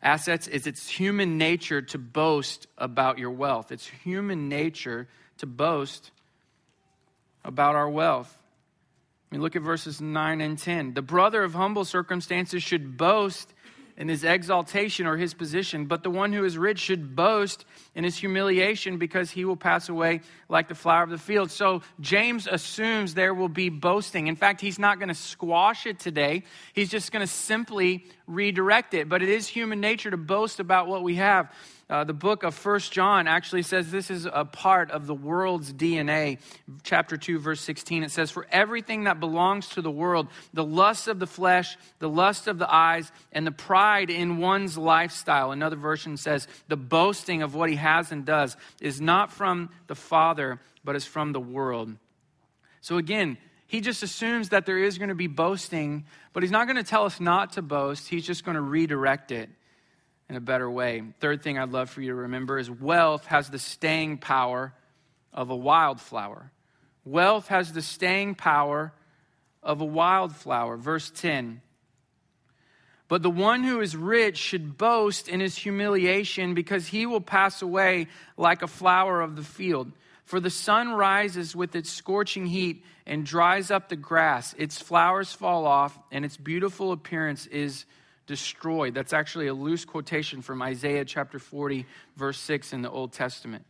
assets 0.02 0.49
is 0.49 0.66
it's 0.66 0.88
human 0.88 1.38
nature 1.38 1.83
to 1.83 1.99
boast 1.99 2.66
about 2.78 3.19
your 3.19 3.30
wealth. 3.30 3.71
It's 3.71 3.87
human 3.87 4.49
nature 4.49 5.09
to 5.38 5.47
boast 5.47 6.11
about 7.45 7.75
our 7.76 7.88
wealth. 7.88 8.37
I 9.30 9.35
mean, 9.35 9.42
look 9.42 9.57
at 9.57 9.62
verses 9.62 10.00
9 10.00 10.40
and 10.40 10.59
10. 10.59 10.95
The 10.95 11.02
brother 11.02 11.42
of 11.42 11.54
humble 11.54 11.85
circumstances 11.85 12.62
should 12.62 12.97
boast 12.97 13.52
in 14.00 14.09
his 14.09 14.25
exaltation 14.25 15.07
or 15.07 15.19
his 15.19 15.35
position, 15.35 15.85
but 15.85 16.02
the 16.02 16.09
one 16.09 16.33
who 16.33 16.42
is 16.42 16.57
rich 16.57 16.78
should 16.78 17.14
boast 17.14 17.66
in 17.95 18.02
his 18.02 18.16
humiliation 18.16 18.97
because 18.97 19.30
he 19.30 19.45
will 19.45 19.59
pass 19.59 19.90
away 19.90 20.23
like 20.49 20.69
the 20.69 20.75
flower 20.75 21.02
of 21.02 21.11
the 21.11 21.19
field. 21.19 21.50
So 21.50 21.83
James 22.00 22.49
assumes 22.50 23.12
there 23.12 23.35
will 23.35 23.50
be 23.50 23.69
boasting. 23.69 24.26
In 24.26 24.37
fact, 24.37 24.62
he's 24.62 24.78
not 24.78 24.99
going 24.99 25.11
to 25.11 25.14
squash 25.14 25.85
it 25.85 25.99
today, 25.99 26.45
he's 26.73 26.88
just 26.88 27.12
going 27.12 27.21
to 27.21 27.30
simply 27.30 28.07
redirect 28.26 28.95
it. 28.95 29.07
But 29.07 29.23
it 29.23 29.28
is 29.28 29.47
human 29.47 29.80
nature 29.80 30.11
to 30.11 30.16
boast 30.16 30.61
about 30.61 30.88
what 30.88 31.02
we 31.02 31.16
have. 31.16 31.52
Uh, 31.90 32.04
the 32.04 32.14
book 32.14 32.44
of 32.44 32.54
First 32.54 32.92
John 32.92 33.26
actually 33.26 33.62
says 33.62 33.90
this 33.90 34.12
is 34.12 34.25
a 34.25 34.44
part 34.44 34.92
of 34.92 35.09
the 35.09 35.14
world's 35.14 35.73
DNA. 35.73 36.38
Chapter 36.85 37.16
2, 37.16 37.40
verse 37.40 37.61
16, 37.62 38.04
it 38.04 38.12
says, 38.12 38.30
For 38.30 38.47
everything 38.52 39.04
that 39.04 39.18
belongs 39.18 39.70
to 39.70 39.82
the 39.82 39.90
world, 39.90 40.28
the 40.54 40.62
lust 40.62 41.09
of 41.09 41.18
the 41.18 41.26
flesh, 41.26 41.76
the 41.99 42.09
lust 42.09 42.47
of 42.47 42.59
the 42.61 42.73
eyes, 42.73 43.11
and 43.32 43.44
the 43.44 43.50
pride 43.50 44.09
in 44.09 44.38
one's 44.38 44.78
lifestyle, 44.78 45.50
another 45.50 45.75
version 45.75 46.16
says, 46.16 46.47
the 46.68 46.76
boasting 46.76 47.42
of 47.42 47.56
what 47.56 47.68
he 47.68 47.75
has 47.75 48.12
and 48.12 48.25
does, 48.25 48.56
is 48.80 49.00
not 49.00 49.32
from 49.32 49.68
the 49.88 49.97
Father, 49.97 50.61
but 50.85 50.94
is 50.94 51.04
from 51.04 51.32
the 51.32 51.40
world. 51.40 51.92
So 52.82 52.99
again, 52.99 53.37
he 53.66 53.80
just 53.80 54.04
assumes 54.04 54.50
that 54.50 54.64
there 54.64 54.78
is 54.78 54.97
going 54.97 55.09
to 55.09 55.16
be 55.16 55.26
boasting, 55.26 56.04
but 56.32 56.44
he's 56.44 56.52
not 56.52 56.68
going 56.68 56.76
to 56.76 56.88
tell 56.88 57.04
us 57.04 57.18
not 57.18 57.54
to 57.54 57.62
boast. 57.62 58.06
He's 58.06 58.25
just 58.25 58.44
going 58.44 58.54
to 58.54 58.61
redirect 58.61 59.32
it 59.32 59.50
in 60.30 60.37
a 60.37 60.40
better 60.40 60.70
way. 60.70 61.02
Third 61.18 61.42
thing 61.42 61.58
I'd 61.58 61.72
love 61.72 61.90
for 61.90 62.00
you 62.00 62.10
to 62.10 62.14
remember 62.14 62.56
is 62.56 62.70
wealth 62.70 63.26
has 63.26 63.50
the 63.50 63.58
staying 63.58 64.18
power 64.18 64.72
of 65.32 65.50
a 65.50 65.56
wildflower. 65.56 66.52
Wealth 67.04 67.49
has 67.49 67.72
the 67.72 67.82
staying 67.82 68.37
power 68.37 68.92
of 69.60 69.80
a 69.80 69.84
wildflower. 69.84 70.76
Verse 70.76 71.10
10. 71.10 71.60
But 73.08 73.22
the 73.22 73.30
one 73.30 73.64
who 73.64 73.80
is 73.80 73.96
rich 73.96 74.38
should 74.38 74.78
boast 74.78 75.28
in 75.28 75.40
his 75.40 75.56
humiliation 75.56 76.54
because 76.54 76.87
he 76.87 77.06
will 77.06 77.20
pass 77.20 77.60
away 77.60 78.06
like 78.37 78.62
a 78.62 78.68
flower 78.68 79.20
of 79.20 79.34
the 79.34 79.42
field. 79.42 79.90
For 80.25 80.38
the 80.38 80.49
sun 80.49 80.92
rises 80.92 81.56
with 81.56 81.75
its 81.75 81.90
scorching 81.90 82.46
heat 82.46 82.84
and 83.04 83.26
dries 83.26 83.72
up 83.72 83.88
the 83.88 83.96
grass. 83.96 84.54
Its 84.56 84.80
flowers 84.80 85.32
fall 85.32 85.66
off, 85.66 85.99
and 86.12 86.25
its 86.25 86.37
beautiful 86.37 86.92
appearance 86.92 87.46
is 87.46 87.84
destroyed. 88.30 88.94
That's 88.94 89.12
actually 89.12 89.49
a 89.49 89.54
loose 89.54 89.84
quotation 89.84 90.40
from 90.40 90.62
Isaiah 90.62 91.04
chapter 91.04 91.40
40, 91.40 91.84
verse 92.16 92.38
6 92.38 92.72
in 92.72 92.80
the 92.80 92.88
Old 92.88 93.12
Testament. 93.12 93.64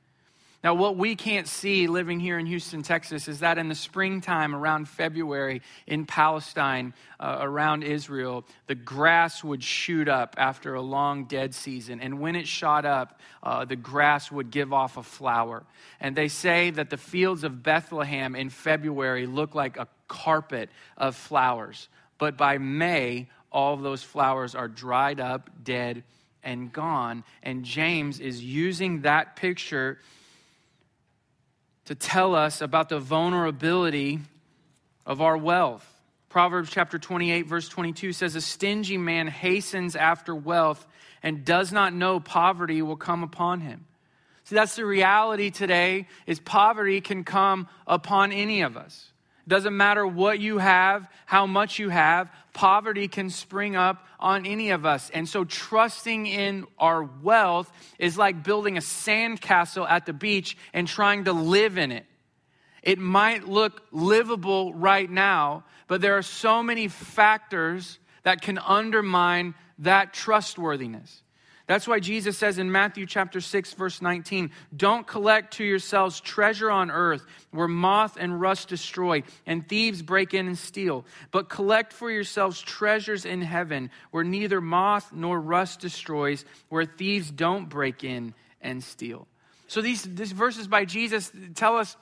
Now, 0.63 0.75
what 0.75 0.99
we 0.99 1.17
can't 1.17 1.49
see 1.49 1.87
living 1.87 2.21
here 2.21 2.39
in 2.39 2.45
Houston, 2.45 2.83
Texas, 2.83 3.27
is 3.27 3.41
that 3.41 3.57
in 3.57 3.71
the 3.71 3.75
springtime, 3.75 4.55
around 4.55 4.87
February, 4.87 5.63
in 5.87 6.05
Palestine, 6.05 6.93
uh, 7.19 7.39
around 7.41 7.85
Israel, 7.85 8.45
the 8.67 8.75
grass 8.75 9.43
would 9.43 9.65
shoot 9.65 10.09
up 10.09 10.35
after 10.37 10.75
a 10.75 10.83
long 10.83 11.25
dead 11.25 11.55
season. 11.55 11.99
And 11.99 12.21
when 12.21 12.37
it 12.37 12.47
shot 12.47 12.85
up, 12.85 13.19
uh, 13.43 13.65
the 13.65 13.77
grass 13.77 14.31
would 14.31 14.51
give 14.51 14.75
off 14.75 14.99
a 14.99 15.03
flower. 15.03 15.65
And 16.01 16.15
they 16.15 16.29
say 16.29 16.69
that 16.73 16.91
the 16.91 16.99
fields 16.99 17.45
of 17.45 17.63
Bethlehem 17.63 18.37
in 18.37 18.51
February 18.51 19.25
look 19.25 19.55
like 19.55 19.79
a 19.79 19.89
carpet 20.07 20.69
of 20.99 21.17
flowers. 21.17 21.89
But 22.19 22.37
by 22.37 22.59
May, 22.59 23.31
all 23.51 23.77
those 23.77 24.03
flowers 24.03 24.55
are 24.55 24.69
dried 24.69 25.21
up, 25.21 25.51
dead, 25.63 26.05
and 26.43 26.73
gone. 26.73 27.25
And 27.43 27.65
James 27.65 28.21
is 28.21 28.43
using 28.43 29.03
that 29.03 29.37
picture 29.37 29.99
to 31.87 31.95
tell 31.95 32.35
us 32.35 32.61
about 32.61 32.89
the 32.89 33.01
vulnerability 33.01 34.21
of 35.05 35.21
our 35.21 35.37
wealth. 35.37 35.87
Proverbs 36.29 36.71
chapter 36.71 36.99
28 36.99 37.47
verse 37.47 37.69
22 37.69 38.13
says 38.13 38.37
a 38.37 38.41
stingy 38.41 38.97
man 38.97 39.27
hastens 39.27 39.97
after 39.97 40.35
wealth 40.35 40.87
and 41.23 41.45
does 41.45 41.73
not 41.73 41.93
know 41.93 42.21
poverty 42.21 42.83
will 42.83 42.97
come 42.97 43.25
upon 43.25 43.61
him. 43.61 43.85
See 44.45 44.55
that's 44.55 44.77
the 44.77 44.87
reality 44.87 45.51
today 45.51 46.07
is 46.27 46.39
poverty 46.39 47.01
can 47.01 47.25
come 47.25 47.67
upon 47.87 48.31
any 48.31 48.63
of 48.63 48.77
us. 48.77 49.11
Doesn't 49.51 49.77
matter 49.77 50.07
what 50.07 50.39
you 50.39 50.59
have, 50.59 51.09
how 51.27 51.45
much 51.45 51.81
you 51.81 51.89
have, 51.89 52.31
poverty 52.53 53.09
can 53.09 53.31
spring 53.31 53.75
up 53.75 54.07
on 54.21 54.47
any 54.47 54.71
of 54.71 54.87
us. 54.87 55.11
And 55.11 55.29
so, 55.29 55.43
trusting 55.43 56.29
in 56.29 56.69
our 56.79 57.03
wealth 57.03 57.69
is 57.99 58.17
like 58.17 58.45
building 58.45 58.77
a 58.77 58.81
sandcastle 58.81 59.91
at 59.91 60.07
the 60.07 60.13
beach 60.13 60.57
and 60.73 60.87
trying 60.87 61.25
to 61.25 61.33
live 61.33 61.79
in 61.79 61.91
it. 61.91 62.07
It 62.85 63.01
might 63.01 63.49
look 63.49 63.83
livable 63.91 64.73
right 64.73 65.11
now, 65.11 65.65
but 65.89 66.01
there 66.01 66.17
are 66.17 66.23
so 66.23 66.63
many 66.63 66.87
factors 66.87 67.99
that 68.23 68.43
can 68.43 68.57
undermine 68.57 69.57
that 69.81 70.15
trustworthiness. 70.15 71.25
That's 71.71 71.87
why 71.87 72.01
Jesus 72.01 72.37
says 72.37 72.59
in 72.59 72.73
Matthew 72.73 73.07
chapter 73.07 73.41
6 73.41 73.75
verse 73.75 74.03
19, 74.03 74.51
"Don't 74.77 75.07
collect 75.07 75.55
to 75.59 75.65
yourselves 75.65 76.21
treasure 76.21 76.69
on 76.69 76.91
earth 76.91 77.25
where 77.53 77.69
moth 77.69 78.17
and 78.19 78.41
rust 78.41 78.67
destroy 78.67 79.23
and 79.47 79.69
thieves 79.69 80.03
break 80.03 80.35
in 80.35 80.49
and 80.49 80.59
steal, 80.59 81.07
but 81.31 81.49
collect 81.49 81.93
for 81.93 82.11
yourselves 82.11 82.61
treasures 82.61 83.25
in 83.25 83.41
heaven 83.41 83.89
where 84.11 84.25
neither 84.25 84.61
moth 84.61 85.13
nor 85.13 85.41
rust 85.41 85.79
destroys, 85.79 86.45
where 86.71 86.85
thieves 86.85 87.31
don't 87.31 87.69
break 87.69 88.03
in 88.03 88.35
and 88.61 88.83
steal." 88.83 89.29
So 89.69 89.81
these, 89.81 90.03
these 90.03 90.33
verses 90.33 90.67
by 90.67 90.85
Jesus 90.85 91.31
tell 91.55 91.77
us 91.77 91.97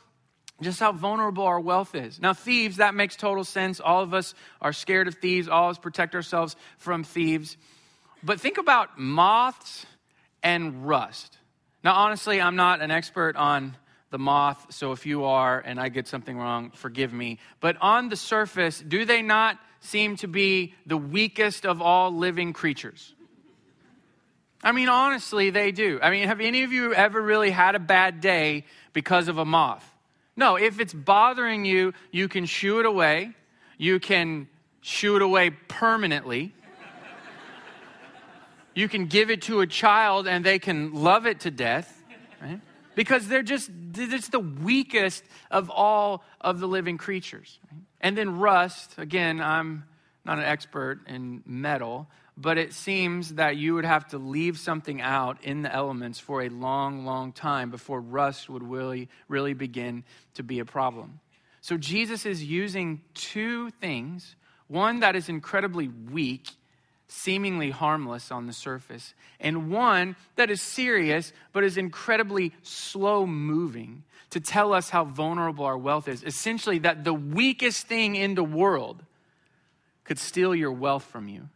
just 0.63 0.81
how 0.81 0.93
vulnerable 0.93 1.45
our 1.45 1.61
wealth 1.61 1.95
is. 1.95 2.19
Now, 2.19 2.33
thieves, 2.33 2.79
that 2.79 2.95
makes 2.95 3.17
total 3.17 3.45
sense. 3.45 3.81
All 3.81 4.03
of 4.03 4.15
us 4.15 4.33
are 4.63 4.73
scared 4.73 5.09
of 5.09 5.17
thieves, 5.17 5.47
all 5.47 5.69
of 5.69 5.77
us 5.77 5.79
protect 5.79 6.15
ourselves 6.15 6.57
from 6.79 7.05
thieves. 7.05 7.59
But 8.23 8.41
think 8.41 8.59
about 8.59 8.99
moths 8.99 9.87
and 10.43 10.87
rust. 10.87 11.39
Now, 11.85 11.95
honestly, 11.95 12.41
I'm 12.41 12.57
not 12.57 12.81
an 12.81 12.91
expert 12.91 13.37
on 13.37 13.77
the 14.11 14.19
moth, 14.19 14.67
so 14.71 14.93
if 14.93 15.07
you 15.07 15.25
are 15.25 15.61
and 15.61 15.79
I 15.79 15.89
get 15.89 16.09
something 16.09 16.37
wrong, 16.37 16.71
forgive 16.71 17.13
me. 17.13 17.39
But 17.61 17.77
on 17.81 18.09
the 18.09 18.17
surface, 18.17 18.81
do 18.81 19.05
they 19.05 19.23
not 19.23 19.59
seem 19.81 20.17
to 20.17 20.29
be 20.29 20.75
the 20.87 20.97
weakest 20.97 21.67
of 21.67 21.81
all 21.83 22.11
living 22.11 22.53
creatures? 22.53 23.15
I 24.63 24.73
mean, 24.73 24.89
honestly, 24.89 25.51
they 25.51 25.71
do. 25.71 26.01
I 26.03 26.11
mean, 26.11 26.27
have 26.27 26.41
any 26.41 26.65
of 26.65 26.73
you 26.73 26.93
ever 26.93 27.21
really 27.21 27.51
had 27.51 27.75
a 27.75 27.79
bad 27.79 28.21
day 28.21 28.65
because 28.93 29.29
of 29.29 29.39
a 29.39 29.45
moth? 29.45 29.85
No, 30.37 30.57
if 30.57 30.81
it's 30.81 30.95
bothering 30.95 31.65
you, 31.65 31.95
you 32.11 32.29
can 32.29 32.45
shoo 32.47 32.81
it 32.81 32.87
away. 32.87 33.35
You 33.77 34.01
can 34.01 34.49
shoo 34.81 35.17
it 35.17 35.23
away 35.23 35.51
permanently. 35.51 36.55
You 38.79 38.89
can 38.89 39.07
give 39.07 39.29
it 39.29 39.43
to 39.43 39.61
a 39.61 39.67
child 39.67 40.29
and 40.29 40.45
they 40.45 40.61
can 40.61 40.95
love 40.95 41.27
it 41.27 41.41
to 41.41 41.51
death, 41.51 42.01
right? 42.41 42.61
Because 42.95 43.27
they're 43.27 43.43
just, 43.43 43.69
it's 43.97 44.29
the 44.29 44.39
weakest 44.39 45.25
of 45.51 45.69
all 45.69 46.23
of 46.41 46.61
the 46.61 46.69
living 46.69 46.97
creatures. 46.97 47.59
Right? 47.73 47.81
And 48.01 48.17
then 48.17 48.39
rust, 48.39 48.95
again, 48.97 49.41
I'm 49.41 49.83
not 50.25 50.39
an 50.39 50.45
expert 50.45 51.01
in 51.09 51.43
metal, 51.45 52.07
but 52.37 52.57
it 52.57 52.73
seems 52.73 53.35
that 53.35 53.57
you 53.57 53.75
would 53.75 53.85
have 53.85 54.07
to 54.11 54.19
leave 54.19 54.61
something 54.61 55.01
out 55.01 55.43
in 55.43 55.63
the 55.63 55.75
elements 55.75 56.21
for 56.21 56.43
a 56.43 56.49
long, 56.49 57.05
long 57.05 57.33
time 57.33 57.73
before 57.73 58.01
rust 58.01 58.49
would 58.49 58.63
really, 58.63 59.09
really 59.27 59.55
begin 59.55 60.05
to 60.35 60.45
be 60.45 60.61
a 60.61 60.65
problem. 60.65 61.19
So 61.63 61.79
Jesus 61.79 62.25
is 62.25 62.45
using 62.45 63.01
two 63.15 63.71
things 63.71 64.37
one 64.69 65.01
that 65.01 65.17
is 65.17 65.29
incredibly 65.29 65.89
weak 65.89 66.51
seemingly 67.09 67.71
harmless 67.71 68.31
on 68.31 68.47
the 68.47 68.53
surface, 68.53 69.15
and 69.41 69.71
one 69.71 70.15
that 70.37 70.50
is 70.50 70.61
serious 70.61 71.33
but 71.53 71.65
is 71.65 71.77
incredibly 71.77 72.53
slow 72.62 73.27
moving 73.27 74.05
to 74.31 74.41
tell 74.41 74.75
us 74.75 74.91
how 74.91 75.05
vulnerable 75.05 75.65
our 75.65 75.79
wealth 75.79 76.07
is. 76.07 76.23
Essentially, 76.23 76.79
that 76.81 77.05
the 77.05 77.15
weakest 77.15 77.87
thing 77.87 78.15
in 78.15 78.35
the 78.35 78.45
world 78.45 79.03
could 80.05 80.19
steal 80.19 80.55
your 80.55 80.73
wealth 80.73 81.05
from 81.05 81.29
you, 81.29 81.49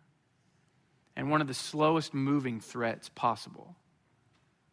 and 1.16 1.30
one 1.30 1.42
of 1.42 1.47
the 1.49 1.54
slowest 1.54 2.14
moving 2.14 2.59
threats 2.59 3.11
possible 3.14 3.76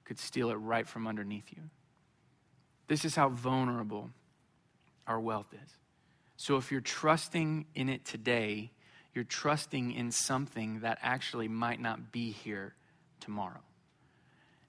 could 0.06 0.18
steal 0.18 0.50
it 0.50 0.56
right 0.56 0.88
from 0.88 1.08
underneath 1.08 1.52
you. 1.56 1.64
This 2.88 3.06
is 3.06 3.16
how 3.16 3.30
vulnerable 3.30 4.10
our 5.06 5.20
wealth 5.20 5.54
is. 5.54 5.70
So 6.38 6.56
if 6.56 6.72
you're 6.72 6.82
trusting 6.82 7.66
in 7.76 7.90
it 7.90 8.06
today, 8.06 8.72
you're 9.14 9.24
trusting 9.24 9.92
in 9.92 10.12
something 10.12 10.82
that 10.82 11.00
actually 11.02 11.48
might 11.48 11.80
not 11.80 12.12
be 12.12 12.32
here 12.32 12.74
tomorrow. 13.20 13.62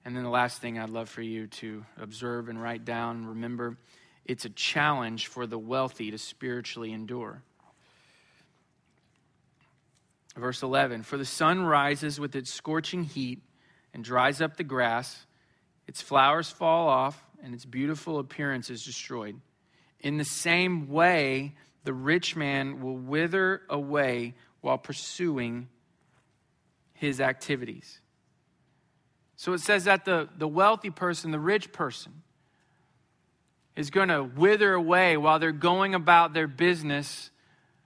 And 0.03 0.15
then 0.15 0.23
the 0.23 0.29
last 0.29 0.59
thing 0.61 0.79
I'd 0.79 0.89
love 0.89 1.09
for 1.09 1.21
you 1.21 1.47
to 1.47 1.85
observe 1.99 2.49
and 2.49 2.61
write 2.61 2.85
down, 2.85 3.25
remember, 3.25 3.77
it's 4.25 4.45
a 4.45 4.49
challenge 4.49 5.27
for 5.27 5.45
the 5.45 5.59
wealthy 5.59 6.11
to 6.11 6.17
spiritually 6.17 6.91
endure. 6.91 7.43
Verse 10.35 10.63
11 10.63 11.03
For 11.03 11.17
the 11.17 11.25
sun 11.25 11.63
rises 11.63 12.19
with 12.19 12.35
its 12.35 12.51
scorching 12.51 13.03
heat 13.03 13.41
and 13.93 14.03
dries 14.03 14.41
up 14.41 14.57
the 14.57 14.63
grass, 14.63 15.25
its 15.87 16.01
flowers 16.01 16.49
fall 16.49 16.87
off, 16.87 17.23
and 17.43 17.53
its 17.53 17.65
beautiful 17.65 18.19
appearance 18.19 18.69
is 18.69 18.83
destroyed. 18.83 19.39
In 19.99 20.17
the 20.17 20.25
same 20.25 20.89
way, 20.89 21.53
the 21.83 21.93
rich 21.93 22.35
man 22.35 22.81
will 22.81 22.97
wither 22.97 23.61
away 23.69 24.35
while 24.61 24.77
pursuing 24.77 25.67
his 26.93 27.19
activities. 27.19 27.99
So 29.35 29.53
it 29.53 29.61
says 29.61 29.85
that 29.85 30.05
the, 30.05 30.29
the 30.37 30.47
wealthy 30.47 30.91
person, 30.91 31.31
the 31.31 31.39
rich 31.39 31.71
person, 31.71 32.21
is 33.75 33.89
going 33.89 34.09
to 34.09 34.23
wither 34.23 34.73
away 34.73 35.17
while 35.17 35.39
they're 35.39 35.51
going 35.51 35.95
about 35.95 36.33
their 36.33 36.47
business 36.47 37.31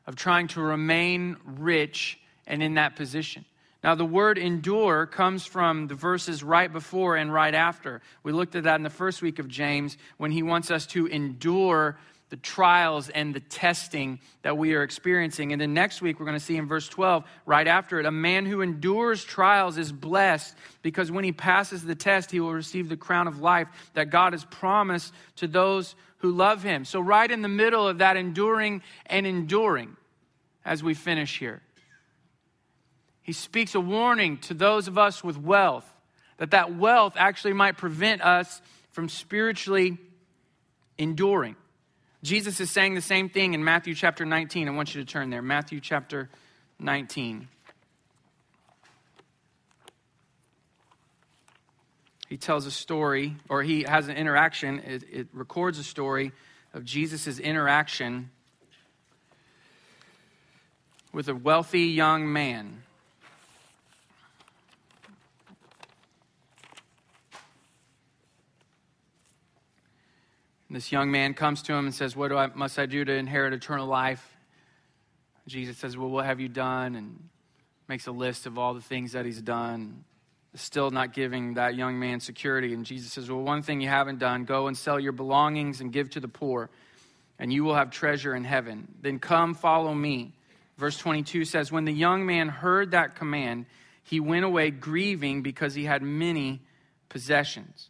of 0.06 0.16
trying 0.16 0.48
to 0.50 0.62
remain 0.62 1.38
rich 1.46 2.20
and 2.46 2.62
in 2.62 2.74
that 2.74 2.96
position. 2.96 3.46
Now, 3.84 3.94
the 3.94 4.06
word 4.06 4.38
endure 4.38 5.06
comes 5.06 5.46
from 5.46 5.88
the 5.88 5.96
verses 5.96 6.44
right 6.44 6.72
before 6.74 7.16
and 7.16 7.32
right 7.32 7.54
after. 7.54 8.02
We 8.24 8.32
looked 8.32 8.56
at 8.56 8.64
that 8.64 8.76
in 8.76 8.84
the 8.84 8.90
first 8.90 9.22
week 9.22 9.38
of 9.38 9.48
James 9.48 9.96
when 10.18 10.32
he 10.32 10.42
wants 10.42 10.72
us 10.72 10.88
to 10.88 11.06
endure 11.06 11.98
the 12.30 12.38
trials 12.38 13.10
and 13.10 13.34
the 13.34 13.40
testing 13.40 14.20
that 14.42 14.58
we 14.58 14.74
are 14.74 14.84
experiencing. 14.84 15.52
And 15.52 15.62
then 15.62 15.74
next 15.74 16.02
week, 16.02 16.20
we're 16.20 16.26
going 16.26 16.38
to 16.38 16.44
see 16.44 16.58
in 16.58 16.68
verse 16.68 16.88
12, 16.90 17.24
right 17.46 17.68
after 17.68 18.00
it, 18.00 18.06
a 18.06 18.12
man 18.12 18.46
who 18.46 18.62
endures 18.62 19.24
trials 19.24 19.78
is 19.78 19.92
blessed 19.92 20.56
because 20.82 21.12
when 21.12 21.24
he 21.24 21.32
passes 21.32 21.84
the 21.84 21.96
test, 21.96 22.32
he 22.32 22.40
will 22.40 22.54
receive 22.54 22.90
the 22.90 22.98
crown 22.98 23.28
of 23.28 23.40
life 23.40 23.68
that 23.94 24.10
God 24.10 24.34
has 24.34 24.44
promised 24.46 25.14
to 25.38 25.48
those 25.48 25.96
who 26.18 26.32
love 26.32 26.64
him. 26.64 26.84
So, 26.86 27.00
right 27.00 27.30
in 27.30 27.42
the 27.42 27.48
middle 27.48 27.88
of 27.88 28.00
that 28.00 28.18
enduring 28.18 28.82
and 29.06 29.28
enduring, 29.28 29.96
as 30.64 30.84
we 30.84 30.96
finish 30.96 31.38
here, 31.38 31.62
he 33.22 33.34
speaks 33.34 33.76
a 33.76 33.80
warning 33.80 34.40
to 34.40 34.54
those 34.54 34.88
of 34.88 34.98
us 34.98 35.24
with 35.24 35.38
wealth 35.38 35.92
that 36.38 36.52
that 36.52 36.76
wealth 36.76 37.14
actually 37.18 37.54
might 37.54 37.78
prevent 37.78 38.22
us 38.22 38.62
from 38.92 39.10
spiritually 39.10 39.98
enduring. 40.98 41.56
Jesus 42.26 42.60
is 42.60 42.72
saying 42.72 42.96
the 42.96 43.02
same 43.02 43.30
thing 43.30 43.54
in 43.54 43.64
Matthew 43.64 43.94
chapter 43.94 44.26
19. 44.26 44.68
I 44.68 44.72
want 44.72 44.96
you 44.96 45.04
to 45.04 45.08
turn 45.08 45.30
there. 45.30 45.44
Matthew 45.44 45.80
chapter 45.80 46.28
19. 46.80 47.48
He 52.28 52.38
tells 52.38 52.66
a 52.66 52.72
story, 52.72 53.36
or 53.48 53.62
he 53.62 53.84
has 53.84 54.08
an 54.08 54.18
interaction. 54.18 54.80
It, 54.80 55.04
it 55.12 55.28
records 55.34 55.78
a 55.78 55.84
story 55.84 56.32
of 56.74 56.84
Jesus' 56.84 57.38
interaction 57.38 58.32
with 61.14 61.30
a 61.30 61.36
wealthy 61.36 61.82
young 61.82 62.34
man. 62.34 62.82
This 70.70 70.92
young 70.92 71.12
man 71.12 71.34
comes 71.36 71.62
to 71.64 71.74
him 71.74 71.86
and 71.86 71.94
says, 71.94 72.16
What 72.16 72.30
do 72.30 72.38
I, 72.38 72.48
must 72.48 72.80
I 72.80 72.86
do 72.86 73.06
to 73.06 73.14
inherit 73.14 73.54
eternal 73.54 73.88
life? 73.88 74.36
Jesus 75.48 75.78
says, 75.78 75.96
Well, 75.96 76.10
what 76.10 76.26
have 76.26 76.40
you 76.40 76.50
done? 76.50 76.96
And 76.96 77.30
makes 77.88 78.08
a 78.08 78.12
list 78.12 78.46
of 78.48 78.58
all 78.58 78.74
the 78.74 78.82
things 78.82 79.12
that 79.12 79.26
he's 79.26 79.42
done. 79.42 80.04
Still 80.56 80.90
not 80.90 81.14
giving 81.14 81.56
that 81.56 81.76
young 81.76 82.00
man 82.00 82.20
security. 82.20 82.74
And 82.74 82.86
Jesus 82.86 83.12
says, 83.12 83.30
Well, 83.30 83.42
one 83.42 83.62
thing 83.62 83.82
you 83.82 83.90
haven't 83.90 84.20
done 84.20 84.46
go 84.46 84.68
and 84.68 84.76
sell 84.78 85.00
your 85.00 85.12
belongings 85.12 85.82
and 85.82 85.92
give 85.92 86.10
to 86.12 86.20
the 86.20 86.28
poor, 86.28 86.70
and 87.38 87.54
you 87.54 87.64
will 87.64 87.76
have 87.76 87.92
treasure 87.92 88.34
in 88.34 88.44
heaven. 88.44 88.88
Then 89.02 89.20
come 89.20 89.54
follow 89.54 89.94
me. 89.94 90.34
Verse 90.78 90.98
22 90.98 91.46
says, 91.46 91.72
When 91.72 91.86
the 91.86 91.92
young 91.92 92.26
man 92.26 92.50
heard 92.50 92.92
that 92.92 93.16
command, 93.16 93.66
he 94.04 94.20
went 94.20 94.46
away 94.46 94.72
grieving 94.72 95.42
because 95.42 95.76
he 95.76 95.86
had 95.86 96.02
many 96.02 96.62
possessions. 97.10 97.90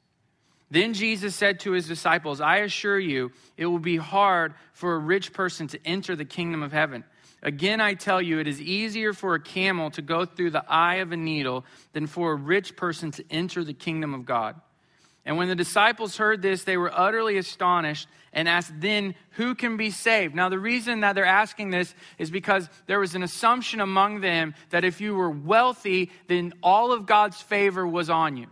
Then 0.75 0.94
Jesus 0.94 1.34
said 1.34 1.62
to 1.62 1.72
his 1.72 1.88
disciples, 1.88 2.41
I 2.41 2.58
assure 2.58 3.00
you, 3.00 3.32
it 3.55 3.65
will 3.65 3.79
be 3.79 3.96
hard 3.96 4.55
for 4.74 4.94
a 4.94 5.00
rich 5.00 5.32
person 5.32 5.67
to 5.67 5.79
enter 5.86 6.17
the 6.17 6.25
kingdom 6.25 6.63
of 6.63 6.74
heaven. 6.74 7.05
Again, 7.41 7.79
I 7.79 7.94
tell 7.94 8.22
you, 8.22 8.39
it 8.39 8.48
is 8.48 8.60
easier 8.60 9.13
for 9.13 9.36
a 9.36 9.39
camel 9.39 9.89
to 9.91 10.01
go 10.01 10.25
through 10.25 10.50
the 10.50 10.70
eye 10.70 10.96
of 10.96 11.13
a 11.13 11.15
needle 11.15 11.63
than 11.94 12.08
for 12.08 12.34
a 12.34 12.36
rich 12.36 12.75
person 12.75 13.12
to 13.12 13.24
enter 13.32 13.63
the 13.63 13.74
kingdom 13.74 14.13
of 14.13 14.25
God. 14.25 14.60
And 15.24 15.38
when 15.38 15.48
the 15.48 15.55
disciples 15.55 16.17
heard 16.17 16.41
this, 16.41 16.65
they 16.65 16.75
were 16.75 16.91
utterly 16.94 17.38
astonished 17.38 18.10
and 18.34 18.50
asked, 18.50 18.74
Then 18.77 19.15
who 19.38 19.55
can 19.55 19.77
be 19.77 19.91
saved? 19.91 20.36
Now, 20.36 20.50
the 20.50 20.60
reason 20.60 21.00
that 21.00 21.15
they're 21.15 21.24
asking 21.24 21.70
this 21.70 21.96
is 22.17 22.29
because 22.29 22.70
there 22.86 23.00
was 23.00 23.15
an 23.15 23.24
assumption 23.24 23.79
among 23.79 24.20
them 24.20 24.53
that 24.72 24.84
if 24.84 25.00
you 25.00 25.15
were 25.15 25.29
wealthy, 25.29 26.12
then 26.27 26.51
all 26.62 26.91
of 26.91 27.05
God's 27.05 27.41
favor 27.41 27.88
was 27.88 28.10
on 28.10 28.36
you. 28.36 28.48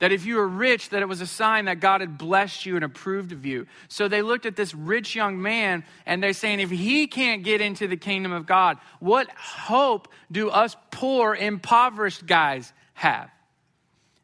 That 0.00 0.12
if 0.12 0.26
you 0.26 0.36
were 0.36 0.48
rich, 0.48 0.90
that 0.90 1.02
it 1.02 1.08
was 1.08 1.20
a 1.20 1.26
sign 1.26 1.66
that 1.66 1.80
God 1.80 2.00
had 2.00 2.18
blessed 2.18 2.66
you 2.66 2.74
and 2.74 2.84
approved 2.84 3.32
of 3.32 3.46
you. 3.46 3.66
So 3.88 4.08
they 4.08 4.22
looked 4.22 4.46
at 4.46 4.56
this 4.56 4.74
rich 4.74 5.14
young 5.14 5.40
man 5.40 5.84
and 6.06 6.22
they're 6.22 6.32
saying, 6.32 6.60
if 6.60 6.70
he 6.70 7.06
can't 7.06 7.42
get 7.42 7.60
into 7.60 7.86
the 7.86 7.96
kingdom 7.96 8.32
of 8.32 8.46
God, 8.46 8.78
what 8.98 9.28
hope 9.30 10.08
do 10.32 10.50
us 10.50 10.76
poor, 10.90 11.34
impoverished 11.34 12.26
guys 12.26 12.72
have? 12.94 13.30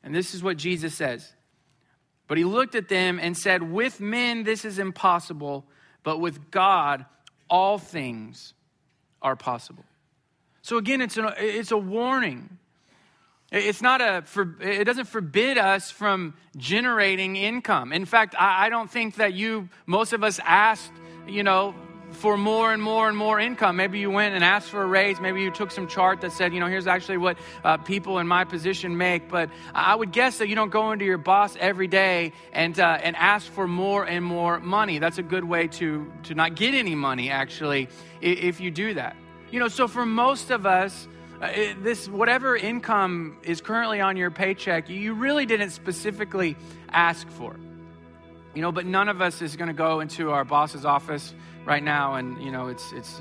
And 0.03 0.15
this 0.15 0.35
is 0.35 0.43
what 0.43 0.57
Jesus 0.57 0.95
says. 0.95 1.33
But 2.29 2.39
he 2.39 2.45
looked 2.45 2.75
at 2.75 2.89
them 2.89 3.19
and 3.21 3.37
said, 3.37 3.63
With 3.63 4.01
men 4.01 4.45
this 4.45 4.65
is 4.65 4.79
impossible, 4.79 5.67
but 6.03 6.19
with 6.19 6.51
God 6.51 7.05
all 7.49 7.79
things 7.79 8.55
are 9.23 9.37
possible. 9.37 9.85
So 10.63 10.79
again, 10.79 11.01
it's, 11.01 11.17
a 11.17 11.35
it's 11.39 11.71
a 11.71 11.79
warning 11.79 12.59
it's 13.53 13.81
not 13.81 14.01
a, 14.01 14.25
it 14.61 14.85
doesn't 14.85 15.05
forbid 15.05 15.57
us 15.57 15.91
from 15.91 16.35
generating 16.57 17.37
income. 17.37 17.93
In 17.93 18.05
fact, 18.05 18.35
I, 18.39 18.69
don't 18.69 18.91
think 18.91 19.17
that 19.17 19.35
you, 19.35 19.69
most 19.87 20.13
of 20.13 20.25
us 20.25 20.41
asked, 20.43 20.93
you 21.29 21.45
know, 21.45 21.75
for 22.11 22.37
more 22.37 22.73
and 22.73 22.83
more 22.83 23.09
and 23.09 23.17
more 23.17 23.39
income. 23.39 23.77
Maybe 23.77 23.99
you 23.99 24.11
went 24.11 24.35
and 24.35 24.43
asked 24.43 24.71
for 24.71 24.83
a 24.83 24.87
raise. 24.87 25.21
Maybe 25.21 25.43
you 25.43 25.51
took 25.51 25.71
some 25.71 25.87
chart 25.87 26.21
that 26.23 26.33
said, 26.33 26.53
you 26.53 26.61
know, 26.61 26.67
here's 26.67 26.87
actually 26.87 27.19
what 27.19 27.39
uh, 27.65 27.77
people 27.79 28.19
in 28.19 28.27
my 28.27 28.45
position 28.45 28.97
make. 28.97 29.29
But 29.29 29.51
I 29.75 29.95
would 29.95 30.13
guess 30.13 30.39
that 30.39 30.49
you 30.49 30.55
don't 30.55 30.71
go 30.71 30.93
into 30.93 31.05
your 31.05 31.19
boss 31.19 31.57
every 31.59 31.89
day 31.89 32.33
and 32.53 32.79
uh, 32.79 32.99
and 33.03 33.17
ask 33.17 33.51
for 33.53 33.67
more 33.67 34.05
and 34.05 34.25
more 34.25 34.61
money. 34.61 34.99
That's 34.99 35.19
a 35.19 35.23
good 35.23 35.45
way 35.45 35.69
to 35.69 36.11
to 36.25 36.35
not 36.35 36.55
get 36.55 36.75
any 36.75 36.95
money, 36.95 37.31
actually, 37.31 37.89
if 38.21 38.61
you 38.61 38.71
do 38.71 38.95
that. 38.95 39.17
You 39.51 39.61
know, 39.61 39.69
so 39.69 39.89
for 39.89 40.07
most 40.07 40.51
of 40.51 40.67
us, 40.67 41.09
uh, 41.41 41.53
this 41.83 42.09
whatever 42.09 42.57
income 42.57 43.37
is 43.43 43.61
currently 43.61 44.01
on 44.01 44.17
your 44.17 44.31
paycheck, 44.31 44.89
you 44.89 45.15
really 45.15 45.47
didn't 45.47 45.71
specifically 45.71 46.57
ask 46.91 47.29
for. 47.31 47.57
You 48.55 48.63
know, 48.63 48.73
but 48.73 48.87
none 48.87 49.09
of 49.09 49.21
us 49.21 49.43
is 49.43 49.57
going 49.57 49.69
to 49.69 49.75
go 49.75 50.01
into 50.01 50.31
our 50.31 50.45
boss's 50.45 50.87
office 50.87 51.35
right 51.67 51.83
now, 51.83 52.15
and 52.15 52.43
you 52.43 52.51
know 52.51 52.69
it's 52.69 52.93
it's 52.93 53.21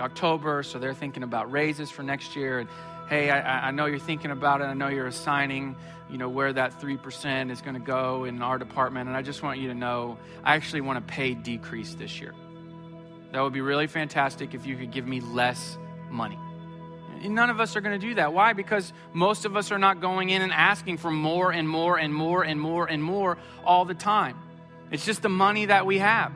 October, 0.00 0.62
so 0.62 0.78
they're 0.78 0.94
thinking 0.94 1.22
about 1.22 1.50
raises 1.52 1.90
for 1.90 2.02
next 2.02 2.34
year. 2.34 2.58
And 2.58 2.68
hey, 3.08 3.30
I, 3.30 3.68
I 3.68 3.70
know 3.70 3.86
you're 3.86 3.98
thinking 3.98 4.32
about 4.32 4.60
it. 4.60 4.64
I 4.64 4.74
know 4.74 4.88
you're 4.88 5.06
assigning, 5.06 5.76
you 6.10 6.18
know, 6.18 6.28
where 6.28 6.52
that 6.52 6.80
three 6.80 6.96
percent 6.96 7.52
is 7.52 7.62
going 7.62 7.74
to 7.74 7.80
go 7.80 8.24
in 8.24 8.42
our 8.42 8.58
department, 8.58 9.08
and 9.08 9.16
I 9.16 9.22
just 9.22 9.42
want 9.42 9.60
you 9.60 9.68
to 9.68 9.74
know, 9.74 10.18
I 10.42 10.56
actually 10.56 10.80
want 10.80 10.98
a 10.98 11.02
pay 11.02 11.34
decrease 11.34 11.94
this 11.94 12.20
year. 12.20 12.34
That 13.32 13.40
would 13.42 13.52
be 13.52 13.60
really 13.60 13.86
fantastic 13.86 14.54
if 14.54 14.66
you 14.66 14.76
could 14.76 14.90
give 14.90 15.06
me 15.06 15.20
less 15.20 15.78
money. 16.10 16.38
None 17.24 17.50
of 17.50 17.60
us 17.60 17.76
are 17.76 17.80
going 17.80 17.98
to 17.98 18.06
do 18.06 18.14
that. 18.14 18.32
Why? 18.32 18.52
Because 18.52 18.92
most 19.12 19.44
of 19.44 19.56
us 19.56 19.72
are 19.72 19.78
not 19.78 20.00
going 20.00 20.30
in 20.30 20.42
and 20.42 20.52
asking 20.52 20.98
for 20.98 21.10
more 21.10 21.52
and 21.52 21.68
more 21.68 21.98
and 21.98 22.12
more 22.12 22.42
and 22.42 22.60
more 22.60 22.86
and 22.86 23.02
more 23.02 23.38
all 23.64 23.84
the 23.84 23.94
time. 23.94 24.38
It's 24.90 25.04
just 25.04 25.22
the 25.22 25.28
money 25.28 25.66
that 25.66 25.86
we 25.86 25.98
have. 25.98 26.32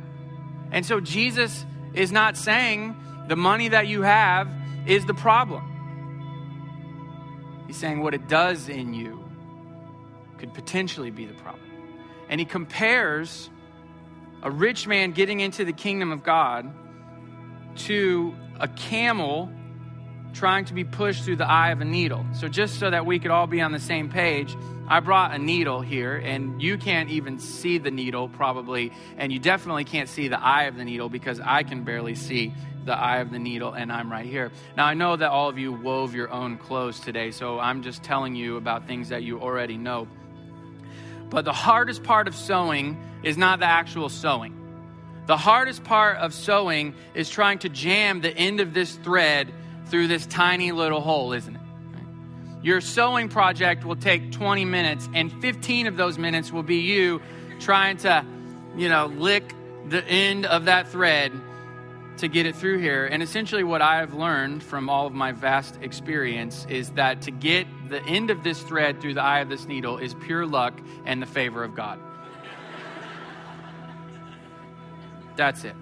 And 0.72 0.84
so 0.84 1.00
Jesus 1.00 1.64
is 1.94 2.12
not 2.12 2.36
saying 2.36 2.96
the 3.28 3.36
money 3.36 3.68
that 3.68 3.86
you 3.86 4.02
have 4.02 4.48
is 4.86 5.06
the 5.06 5.14
problem. 5.14 5.66
He's 7.66 7.76
saying 7.76 8.02
what 8.02 8.14
it 8.14 8.28
does 8.28 8.68
in 8.68 8.94
you 8.94 9.22
could 10.38 10.54
potentially 10.54 11.10
be 11.10 11.26
the 11.26 11.34
problem. 11.34 11.64
And 12.28 12.40
he 12.40 12.46
compares 12.46 13.50
a 14.42 14.50
rich 14.50 14.86
man 14.86 15.12
getting 15.12 15.40
into 15.40 15.64
the 15.64 15.72
kingdom 15.72 16.10
of 16.12 16.22
God 16.24 16.72
to 17.76 18.34
a 18.58 18.68
camel 18.68 19.50
trying 20.32 20.64
to 20.66 20.74
be 20.74 20.84
pushed 20.84 21.24
through 21.24 21.36
the 21.36 21.48
eye 21.48 21.70
of 21.70 21.80
a 21.80 21.84
needle. 21.84 22.24
So, 22.34 22.48
just 22.48 22.78
so 22.78 22.90
that 22.90 23.06
we 23.06 23.18
could 23.18 23.30
all 23.30 23.46
be 23.46 23.60
on 23.60 23.72
the 23.72 23.80
same 23.80 24.08
page, 24.08 24.56
I 24.88 25.00
brought 25.00 25.34
a 25.34 25.38
needle 25.38 25.80
here, 25.80 26.16
and 26.16 26.60
you 26.60 26.76
can't 26.76 27.10
even 27.10 27.38
see 27.38 27.78
the 27.78 27.90
needle 27.90 28.28
probably, 28.28 28.92
and 29.16 29.32
you 29.32 29.38
definitely 29.38 29.84
can't 29.84 30.08
see 30.08 30.28
the 30.28 30.40
eye 30.40 30.64
of 30.64 30.76
the 30.76 30.84
needle 30.84 31.08
because 31.08 31.40
I 31.40 31.62
can 31.62 31.84
barely 31.84 32.14
see 32.14 32.52
the 32.84 32.96
eye 32.96 33.18
of 33.18 33.30
the 33.30 33.38
needle, 33.38 33.72
and 33.72 33.92
I'm 33.92 34.10
right 34.10 34.26
here. 34.26 34.50
Now, 34.76 34.86
I 34.86 34.94
know 34.94 35.14
that 35.14 35.30
all 35.30 35.48
of 35.48 35.58
you 35.58 35.72
wove 35.72 36.14
your 36.14 36.30
own 36.30 36.58
clothes 36.58 36.98
today, 36.98 37.30
so 37.30 37.60
I'm 37.60 37.82
just 37.82 38.02
telling 38.02 38.34
you 38.34 38.56
about 38.56 38.86
things 38.86 39.10
that 39.10 39.22
you 39.22 39.40
already 39.40 39.76
know. 39.76 40.08
But 41.28 41.44
the 41.44 41.52
hardest 41.52 42.02
part 42.02 42.26
of 42.26 42.34
sewing 42.34 42.98
is 43.22 43.36
not 43.36 43.60
the 43.60 43.66
actual 43.66 44.08
sewing. 44.08 44.56
The 45.26 45.36
hardest 45.36 45.84
part 45.84 46.16
of 46.16 46.34
sewing 46.34 46.94
is 47.14 47.30
trying 47.30 47.60
to 47.60 47.68
jam 47.68 48.20
the 48.20 48.36
end 48.36 48.58
of 48.58 48.74
this 48.74 48.96
thread 48.96 49.52
through 49.90 50.06
this 50.06 50.26
tiny 50.26 50.72
little 50.72 51.00
hole, 51.00 51.32
isn't 51.32 51.54
it? 51.54 51.60
Your 52.62 52.80
sewing 52.80 53.28
project 53.28 53.84
will 53.84 53.96
take 53.96 54.32
20 54.32 54.64
minutes, 54.64 55.08
and 55.14 55.32
15 55.40 55.86
of 55.86 55.96
those 55.96 56.18
minutes 56.18 56.52
will 56.52 56.62
be 56.62 56.76
you 56.76 57.20
trying 57.58 57.96
to, 57.98 58.24
you 58.76 58.88
know, 58.88 59.06
lick 59.06 59.54
the 59.88 60.04
end 60.04 60.46
of 60.46 60.66
that 60.66 60.88
thread 60.88 61.32
to 62.18 62.28
get 62.28 62.44
it 62.44 62.54
through 62.54 62.78
here. 62.78 63.06
And 63.06 63.22
essentially, 63.22 63.64
what 63.64 63.80
I've 63.80 64.12
learned 64.12 64.62
from 64.62 64.90
all 64.90 65.06
of 65.06 65.14
my 65.14 65.32
vast 65.32 65.78
experience 65.80 66.66
is 66.68 66.90
that 66.90 67.22
to 67.22 67.30
get 67.30 67.66
the 67.88 68.02
end 68.04 68.30
of 68.30 68.44
this 68.44 68.62
thread 68.62 69.00
through 69.00 69.14
the 69.14 69.22
eye 69.22 69.40
of 69.40 69.48
this 69.48 69.64
needle 69.64 69.96
is 69.96 70.14
pure 70.14 70.46
luck 70.46 70.78
and 71.06 71.22
the 71.22 71.26
favor 71.26 71.64
of 71.64 71.74
God. 71.74 71.98
That's 75.36 75.64
it. 75.64 75.74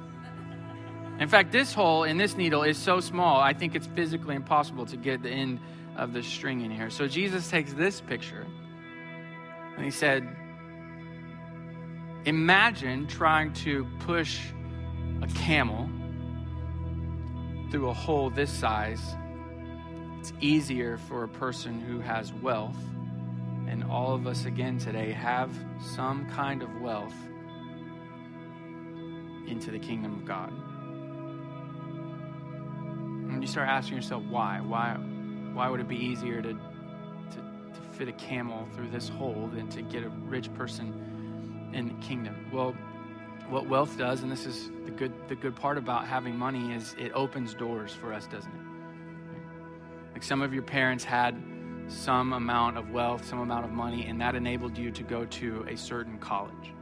In 1.18 1.28
fact, 1.28 1.50
this 1.50 1.74
hole 1.74 2.04
in 2.04 2.16
this 2.16 2.36
needle 2.36 2.62
is 2.62 2.78
so 2.78 3.00
small, 3.00 3.40
I 3.40 3.52
think 3.52 3.74
it's 3.74 3.88
physically 3.88 4.36
impossible 4.36 4.86
to 4.86 4.96
get 4.96 5.22
the 5.22 5.30
end 5.30 5.58
of 5.96 6.12
the 6.12 6.22
string 6.22 6.60
in 6.60 6.70
here. 6.70 6.90
So 6.90 7.08
Jesus 7.08 7.50
takes 7.50 7.72
this 7.72 8.00
picture 8.00 8.46
and 9.76 9.84
he 9.84 9.90
said, 9.90 10.28
Imagine 12.24 13.06
trying 13.06 13.52
to 13.54 13.86
push 14.00 14.40
a 15.22 15.26
camel 15.28 15.88
through 17.70 17.88
a 17.88 17.94
hole 17.94 18.30
this 18.30 18.52
size. 18.52 19.00
It's 20.20 20.32
easier 20.40 20.98
for 20.98 21.24
a 21.24 21.28
person 21.28 21.80
who 21.80 22.00
has 22.00 22.32
wealth. 22.32 22.76
And 23.66 23.84
all 23.84 24.14
of 24.14 24.26
us, 24.26 24.44
again, 24.44 24.78
today 24.78 25.12
have 25.12 25.50
some 25.94 26.28
kind 26.30 26.62
of 26.62 26.80
wealth 26.80 27.14
into 29.46 29.70
the 29.70 29.78
kingdom 29.78 30.12
of 30.12 30.24
God. 30.24 30.52
And 33.38 33.44
you 33.44 33.52
start 33.52 33.68
asking 33.68 33.94
yourself, 33.94 34.24
why? 34.24 34.60
Why, 34.60 34.94
why 35.52 35.68
would 35.68 35.78
it 35.78 35.86
be 35.86 35.94
easier 35.94 36.42
to, 36.42 36.54
to, 36.54 37.36
to 37.36 37.80
fit 37.92 38.08
a 38.08 38.12
camel 38.14 38.66
through 38.74 38.90
this 38.90 39.08
hole 39.08 39.48
than 39.54 39.68
to 39.68 39.82
get 39.82 40.02
a 40.02 40.08
rich 40.08 40.52
person 40.54 41.70
in 41.72 41.86
the 41.86 41.94
kingdom? 42.04 42.34
Well, 42.52 42.74
what 43.48 43.68
wealth 43.68 43.96
does, 43.96 44.24
and 44.24 44.32
this 44.32 44.44
is 44.44 44.72
the 44.86 44.90
good, 44.90 45.12
the 45.28 45.36
good 45.36 45.54
part 45.54 45.78
about 45.78 46.04
having 46.04 46.36
money, 46.36 46.74
is 46.74 46.96
it 46.98 47.12
opens 47.12 47.54
doors 47.54 47.92
for 47.94 48.12
us, 48.12 48.26
doesn't 48.26 48.50
it? 48.50 50.14
Like 50.14 50.24
some 50.24 50.42
of 50.42 50.52
your 50.52 50.64
parents 50.64 51.04
had 51.04 51.40
some 51.86 52.32
amount 52.32 52.76
of 52.76 52.90
wealth, 52.90 53.24
some 53.24 53.38
amount 53.38 53.64
of 53.64 53.70
money, 53.70 54.08
and 54.08 54.20
that 54.20 54.34
enabled 54.34 54.76
you 54.76 54.90
to 54.90 55.04
go 55.04 55.24
to 55.26 55.64
a 55.68 55.76
certain 55.76 56.18
college. 56.18 56.72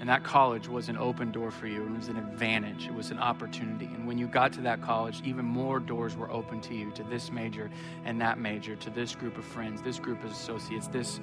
And 0.00 0.08
that 0.08 0.24
college 0.24 0.68
was 0.68 0.88
an 0.88 0.96
open 0.96 1.30
door 1.30 1.50
for 1.50 1.66
you. 1.66 1.84
It 1.84 1.96
was 1.96 2.08
an 2.08 2.16
advantage. 2.16 2.86
It 2.86 2.94
was 2.94 3.10
an 3.10 3.18
opportunity. 3.18 3.86
And 3.86 4.06
when 4.06 4.18
you 4.18 4.26
got 4.26 4.52
to 4.54 4.60
that 4.62 4.82
college, 4.82 5.22
even 5.24 5.44
more 5.44 5.80
doors 5.80 6.16
were 6.16 6.30
open 6.30 6.60
to 6.62 6.74
you 6.74 6.90
to 6.92 7.02
this 7.04 7.30
major 7.30 7.70
and 8.04 8.20
that 8.20 8.38
major, 8.38 8.76
to 8.76 8.90
this 8.90 9.14
group 9.14 9.38
of 9.38 9.44
friends, 9.44 9.82
this 9.82 9.98
group 9.98 10.22
of 10.24 10.30
associates, 10.30 10.88
this 10.88 11.20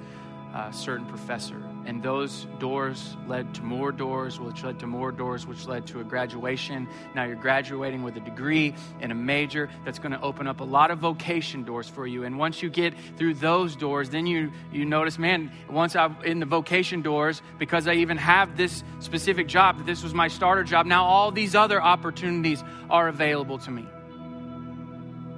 uh, 0.54 0.70
certain 0.70 1.06
professor. 1.06 1.56
And 1.84 2.02
those 2.02 2.46
doors 2.60 3.16
led 3.26 3.54
to 3.56 3.62
more 3.62 3.90
doors, 3.90 4.38
which 4.38 4.62
led 4.62 4.78
to 4.80 4.86
more 4.86 5.10
doors, 5.10 5.46
which 5.46 5.66
led 5.66 5.86
to 5.88 6.00
a 6.00 6.04
graduation. 6.04 6.86
Now 7.14 7.24
you're 7.24 7.34
graduating 7.34 8.02
with 8.02 8.16
a 8.16 8.20
degree 8.20 8.74
and 9.00 9.10
a 9.10 9.14
major 9.14 9.68
that's 9.84 9.98
going 9.98 10.12
to 10.12 10.20
open 10.20 10.46
up 10.46 10.60
a 10.60 10.64
lot 10.64 10.90
of 10.90 10.98
vocation 10.98 11.64
doors 11.64 11.88
for 11.88 12.06
you. 12.06 12.22
And 12.22 12.38
once 12.38 12.62
you 12.62 12.70
get 12.70 12.94
through 13.16 13.34
those 13.34 13.74
doors, 13.74 14.10
then 14.10 14.26
you, 14.26 14.52
you 14.72 14.84
notice, 14.84 15.18
man, 15.18 15.50
once 15.68 15.96
I'm 15.96 16.16
in 16.24 16.38
the 16.38 16.46
vocation 16.46 17.02
doors, 17.02 17.42
because 17.58 17.88
I 17.88 17.94
even 17.94 18.16
have 18.16 18.56
this 18.56 18.84
specific 19.00 19.48
job, 19.48 19.78
that 19.78 19.86
this 19.86 20.04
was 20.04 20.14
my 20.14 20.28
starter 20.28 20.62
job, 20.64 20.86
now 20.86 21.04
all 21.04 21.32
these 21.32 21.54
other 21.54 21.82
opportunities 21.82 22.62
are 22.90 23.08
available 23.08 23.58
to 23.58 23.70
me. 23.70 23.86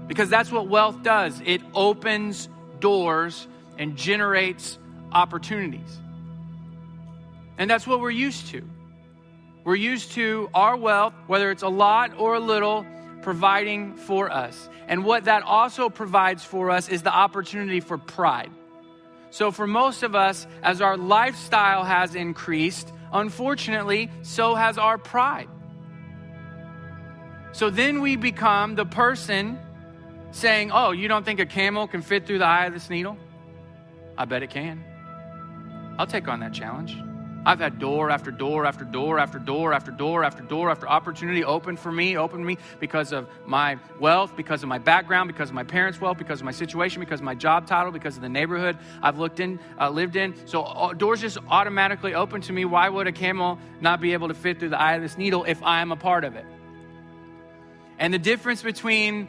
Because 0.06 0.28
that's 0.28 0.52
what 0.52 0.68
wealth 0.68 1.02
does 1.02 1.40
it 1.46 1.62
opens 1.72 2.50
doors 2.80 3.48
and 3.78 3.96
generates 3.96 4.78
opportunities. 5.14 6.00
And 7.56 7.70
that's 7.70 7.86
what 7.86 8.00
we're 8.00 8.10
used 8.10 8.48
to. 8.48 8.62
We're 9.64 9.76
used 9.76 10.12
to 10.12 10.50
our 10.52 10.76
wealth, 10.76 11.14
whether 11.26 11.50
it's 11.50 11.62
a 11.62 11.68
lot 11.68 12.18
or 12.18 12.34
a 12.34 12.40
little, 12.40 12.84
providing 13.22 13.94
for 13.94 14.30
us. 14.30 14.68
And 14.86 15.04
what 15.04 15.24
that 15.24 15.42
also 15.42 15.88
provides 15.88 16.44
for 16.44 16.70
us 16.70 16.88
is 16.88 17.02
the 17.02 17.14
opportunity 17.14 17.80
for 17.80 17.96
pride. 17.96 18.50
So, 19.30 19.50
for 19.50 19.66
most 19.66 20.02
of 20.02 20.14
us, 20.14 20.46
as 20.62 20.80
our 20.80 20.96
lifestyle 20.96 21.82
has 21.82 22.14
increased, 22.14 22.92
unfortunately, 23.12 24.10
so 24.22 24.54
has 24.54 24.78
our 24.78 24.98
pride. 24.98 25.48
So 27.52 27.70
then 27.70 28.00
we 28.00 28.16
become 28.16 28.74
the 28.74 28.84
person 28.84 29.58
saying, 30.32 30.72
Oh, 30.72 30.90
you 30.90 31.08
don't 31.08 31.24
think 31.24 31.40
a 31.40 31.46
camel 31.46 31.86
can 31.86 32.02
fit 32.02 32.26
through 32.26 32.38
the 32.38 32.46
eye 32.46 32.66
of 32.66 32.74
this 32.74 32.90
needle? 32.90 33.16
I 34.18 34.24
bet 34.24 34.42
it 34.42 34.50
can. 34.50 34.84
I'll 35.98 36.06
take 36.06 36.28
on 36.28 36.40
that 36.40 36.52
challenge. 36.52 36.96
I've 37.46 37.60
had 37.60 37.78
door 37.78 38.10
after 38.10 38.30
door 38.30 38.64
after 38.64 38.84
door 38.84 39.18
after 39.18 39.38
door 39.38 39.74
after 39.74 39.90
door 39.90 40.24
after 40.24 40.42
door 40.42 40.70
after 40.70 40.88
opportunity 40.88 41.44
open 41.44 41.76
for 41.76 41.92
me, 41.92 42.16
open 42.16 42.44
me 42.44 42.56
because 42.80 43.12
of 43.12 43.28
my 43.44 43.78
wealth, 44.00 44.34
because 44.34 44.62
of 44.62 44.68
my 44.70 44.78
background, 44.78 45.28
because 45.28 45.50
of 45.50 45.54
my 45.54 45.62
parents' 45.62 46.00
wealth, 46.00 46.16
because 46.16 46.40
of 46.40 46.46
my 46.46 46.52
situation, 46.52 47.00
because 47.00 47.20
of 47.20 47.24
my 47.24 47.34
job 47.34 47.66
title, 47.66 47.92
because 47.92 48.16
of 48.16 48.22
the 48.22 48.30
neighborhood 48.30 48.78
I've 49.02 49.18
looked 49.18 49.40
in, 49.40 49.60
uh, 49.78 49.90
lived 49.90 50.16
in. 50.16 50.34
So 50.46 50.62
uh, 50.62 50.94
doors 50.94 51.20
just 51.20 51.36
automatically 51.48 52.14
open 52.14 52.40
to 52.42 52.52
me. 52.52 52.64
Why 52.64 52.88
would 52.88 53.06
a 53.06 53.12
camel 53.12 53.58
not 53.82 54.00
be 54.00 54.14
able 54.14 54.28
to 54.28 54.34
fit 54.34 54.58
through 54.58 54.70
the 54.70 54.80
eye 54.80 54.94
of 54.94 55.02
this 55.02 55.18
needle 55.18 55.44
if 55.44 55.62
I 55.62 55.82
am 55.82 55.92
a 55.92 55.96
part 55.96 56.24
of 56.24 56.36
it? 56.36 56.46
And 57.98 58.12
the 58.12 58.18
difference 58.18 58.62
between 58.62 59.28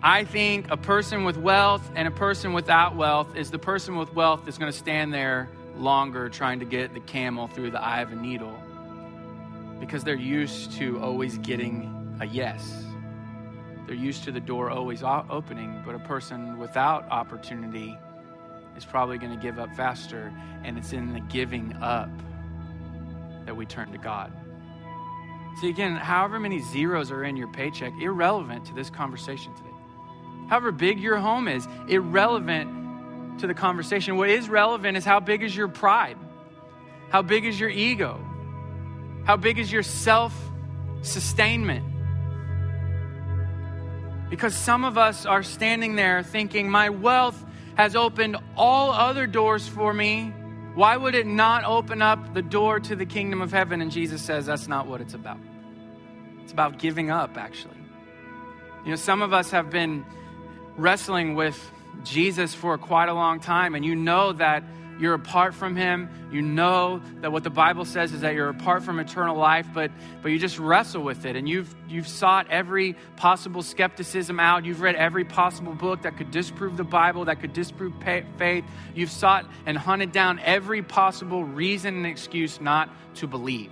I 0.00 0.22
think 0.22 0.70
a 0.70 0.76
person 0.76 1.24
with 1.24 1.36
wealth 1.36 1.90
and 1.96 2.06
a 2.06 2.12
person 2.12 2.52
without 2.52 2.94
wealth 2.94 3.34
is 3.34 3.50
the 3.50 3.58
person 3.58 3.96
with 3.96 4.14
wealth 4.14 4.46
is 4.46 4.56
going 4.56 4.70
to 4.70 4.78
stand 4.78 5.12
there 5.12 5.48
longer 5.78 6.28
trying 6.28 6.60
to 6.60 6.64
get 6.64 6.94
the 6.94 7.00
camel 7.00 7.46
through 7.48 7.70
the 7.70 7.80
eye 7.80 8.00
of 8.00 8.12
a 8.12 8.16
needle 8.16 8.56
because 9.80 10.04
they're 10.04 10.14
used 10.14 10.72
to 10.72 11.00
always 11.00 11.38
getting 11.38 12.16
a 12.20 12.26
yes. 12.26 12.84
They're 13.86 13.94
used 13.94 14.24
to 14.24 14.32
the 14.32 14.40
door 14.40 14.70
always 14.70 15.02
opening, 15.02 15.82
but 15.86 15.94
a 15.94 15.98
person 16.00 16.58
without 16.58 17.08
opportunity 17.10 17.96
is 18.76 18.84
probably 18.84 19.18
going 19.18 19.34
to 19.34 19.42
give 19.42 19.58
up 19.58 19.74
faster, 19.76 20.32
and 20.62 20.76
it's 20.76 20.92
in 20.92 21.12
the 21.12 21.20
giving 21.20 21.72
up 21.80 22.10
that 23.46 23.56
we 23.56 23.64
turn 23.66 23.90
to 23.92 23.98
God. 23.98 24.32
See, 25.60 25.70
again, 25.70 25.96
however 25.96 26.38
many 26.38 26.60
zeros 26.60 27.10
are 27.10 27.24
in 27.24 27.36
your 27.36 27.48
paycheck, 27.48 27.92
irrelevant 28.00 28.66
to 28.66 28.74
this 28.74 28.90
conversation 28.90 29.54
today. 29.56 29.68
However 30.48 30.70
big 30.70 31.00
your 31.00 31.16
home 31.16 31.48
is, 31.48 31.66
irrelevant 31.88 32.70
to 33.38 33.46
the 33.46 33.54
conversation. 33.54 34.16
What 34.16 34.30
is 34.30 34.48
relevant 34.48 34.96
is 34.96 35.04
how 35.04 35.20
big 35.20 35.42
is 35.42 35.56
your 35.56 35.68
pride? 35.68 36.16
How 37.10 37.22
big 37.22 37.44
is 37.44 37.58
your 37.58 37.70
ego? 37.70 38.24
How 39.24 39.36
big 39.36 39.58
is 39.58 39.70
your 39.70 39.82
self 39.82 40.34
sustainment? 41.02 41.84
Because 44.30 44.54
some 44.54 44.84
of 44.84 44.98
us 44.98 45.24
are 45.24 45.42
standing 45.42 45.96
there 45.96 46.22
thinking, 46.22 46.70
my 46.70 46.90
wealth 46.90 47.42
has 47.76 47.96
opened 47.96 48.36
all 48.56 48.90
other 48.90 49.26
doors 49.26 49.66
for 49.66 49.92
me. 49.92 50.32
Why 50.74 50.96
would 50.96 51.14
it 51.14 51.26
not 51.26 51.64
open 51.64 52.02
up 52.02 52.34
the 52.34 52.42
door 52.42 52.78
to 52.80 52.94
the 52.94 53.06
kingdom 53.06 53.40
of 53.40 53.52
heaven? 53.52 53.80
And 53.80 53.90
Jesus 53.90 54.20
says 54.22 54.46
that's 54.46 54.68
not 54.68 54.86
what 54.86 55.00
it's 55.00 55.14
about. 55.14 55.38
It's 56.42 56.52
about 56.52 56.78
giving 56.78 57.10
up, 57.10 57.36
actually. 57.36 57.76
You 58.84 58.90
know, 58.90 58.96
some 58.96 59.22
of 59.22 59.32
us 59.32 59.50
have 59.50 59.70
been 59.70 60.04
wrestling 60.76 61.34
with 61.34 61.58
Jesus 62.04 62.54
for 62.54 62.76
quite 62.78 63.08
a 63.08 63.14
long 63.14 63.40
time, 63.40 63.74
and 63.74 63.84
you 63.84 63.94
know 63.94 64.32
that 64.32 64.62
you're 64.98 65.14
apart 65.14 65.54
from 65.54 65.76
him. 65.76 66.08
You 66.32 66.42
know 66.42 67.00
that 67.20 67.30
what 67.30 67.44
the 67.44 67.50
bible 67.50 67.84
says 67.84 68.12
is 68.12 68.22
that 68.22 68.34
you're 68.34 68.48
apart 68.48 68.82
from 68.82 68.98
eternal 68.98 69.36
life 69.36 69.66
but 69.72 69.90
but 70.22 70.30
you 70.30 70.38
just 70.38 70.58
wrestle 70.58 71.02
with 71.02 71.24
it 71.24 71.36
and 71.36 71.48
you've 71.48 71.74
you've 71.88 72.08
sought 72.08 72.50
every 72.50 72.96
possible 73.16 73.62
skepticism 73.62 74.40
out. 74.40 74.64
You've 74.64 74.80
read 74.80 74.96
every 74.96 75.24
possible 75.24 75.72
book 75.74 76.02
that 76.02 76.16
could 76.16 76.30
disprove 76.30 76.76
the 76.76 76.84
bible 76.84 77.26
that 77.26 77.40
could 77.40 77.52
disprove 77.52 77.94
faith. 78.02 78.64
You've 78.94 79.10
sought 79.10 79.46
and 79.66 79.78
hunted 79.78 80.12
down 80.12 80.40
every 80.40 80.82
possible 80.82 81.44
reason 81.44 81.94
and 81.94 82.06
excuse 82.06 82.60
not 82.60 82.90
to 83.16 83.26
believe. 83.26 83.70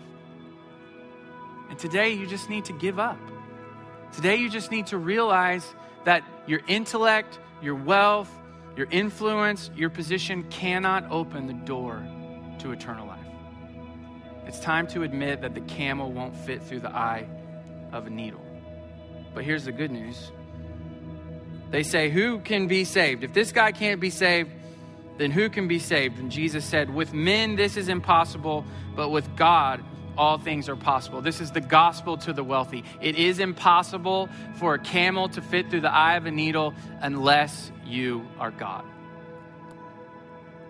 And 1.68 1.78
today 1.78 2.12
you 2.12 2.26
just 2.26 2.48
need 2.48 2.66
to 2.66 2.72
give 2.72 2.98
up. 2.98 3.18
Today 4.12 4.36
you 4.36 4.48
just 4.48 4.70
need 4.70 4.86
to 4.88 4.98
realize 4.98 5.66
that 6.04 6.22
your 6.46 6.60
intellect 6.68 7.40
your 7.62 7.74
wealth, 7.74 8.30
your 8.76 8.86
influence, 8.90 9.70
your 9.74 9.90
position 9.90 10.44
cannot 10.44 11.10
open 11.10 11.46
the 11.46 11.54
door 11.54 12.06
to 12.58 12.72
eternal 12.72 13.06
life. 13.06 13.18
It's 14.46 14.60
time 14.60 14.86
to 14.88 15.02
admit 15.02 15.40
that 15.40 15.54
the 15.54 15.60
camel 15.62 16.12
won't 16.12 16.36
fit 16.36 16.62
through 16.62 16.80
the 16.80 16.94
eye 16.94 17.26
of 17.92 18.06
a 18.06 18.10
needle. 18.10 18.44
But 19.34 19.44
here's 19.44 19.64
the 19.64 19.72
good 19.72 19.90
news 19.90 20.30
they 21.70 21.82
say, 21.82 22.10
Who 22.10 22.38
can 22.38 22.68
be 22.68 22.84
saved? 22.84 23.24
If 23.24 23.32
this 23.32 23.52
guy 23.52 23.72
can't 23.72 24.00
be 24.00 24.10
saved, 24.10 24.50
then 25.18 25.30
who 25.30 25.48
can 25.48 25.66
be 25.66 25.78
saved? 25.78 26.18
And 26.18 26.30
Jesus 26.30 26.64
said, 26.64 26.94
With 26.94 27.12
men 27.12 27.56
this 27.56 27.76
is 27.76 27.88
impossible, 27.88 28.64
but 28.94 29.10
with 29.10 29.36
God 29.36 29.82
all 30.16 30.38
things 30.38 30.68
are 30.68 30.76
possible. 30.76 31.20
This 31.20 31.40
is 31.40 31.50
the 31.50 31.60
gospel 31.60 32.16
to 32.18 32.32
the 32.32 32.44
wealthy. 32.44 32.84
It 33.00 33.16
is 33.16 33.38
impossible 33.38 34.28
for 34.54 34.74
a 34.74 34.78
camel 34.78 35.28
to 35.30 35.42
fit 35.42 35.70
through 35.70 35.82
the 35.82 35.92
eye 35.92 36.16
of 36.16 36.26
a 36.26 36.30
needle 36.30 36.74
unless 37.00 37.70
you 37.84 38.26
are 38.38 38.50
God. 38.50 38.84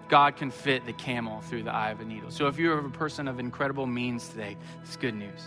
God 0.08 0.36
can 0.36 0.50
fit 0.50 0.86
the 0.86 0.92
camel 0.92 1.40
through 1.42 1.64
the 1.64 1.72
eye 1.72 1.90
of 1.90 2.00
a 2.00 2.04
needle. 2.04 2.30
So 2.30 2.46
if 2.46 2.58
you're 2.58 2.78
a 2.78 2.90
person 2.90 3.26
of 3.26 3.40
incredible 3.40 3.86
means 3.86 4.28
today, 4.28 4.56
it's 4.82 4.96
good 4.96 5.14
news. 5.14 5.42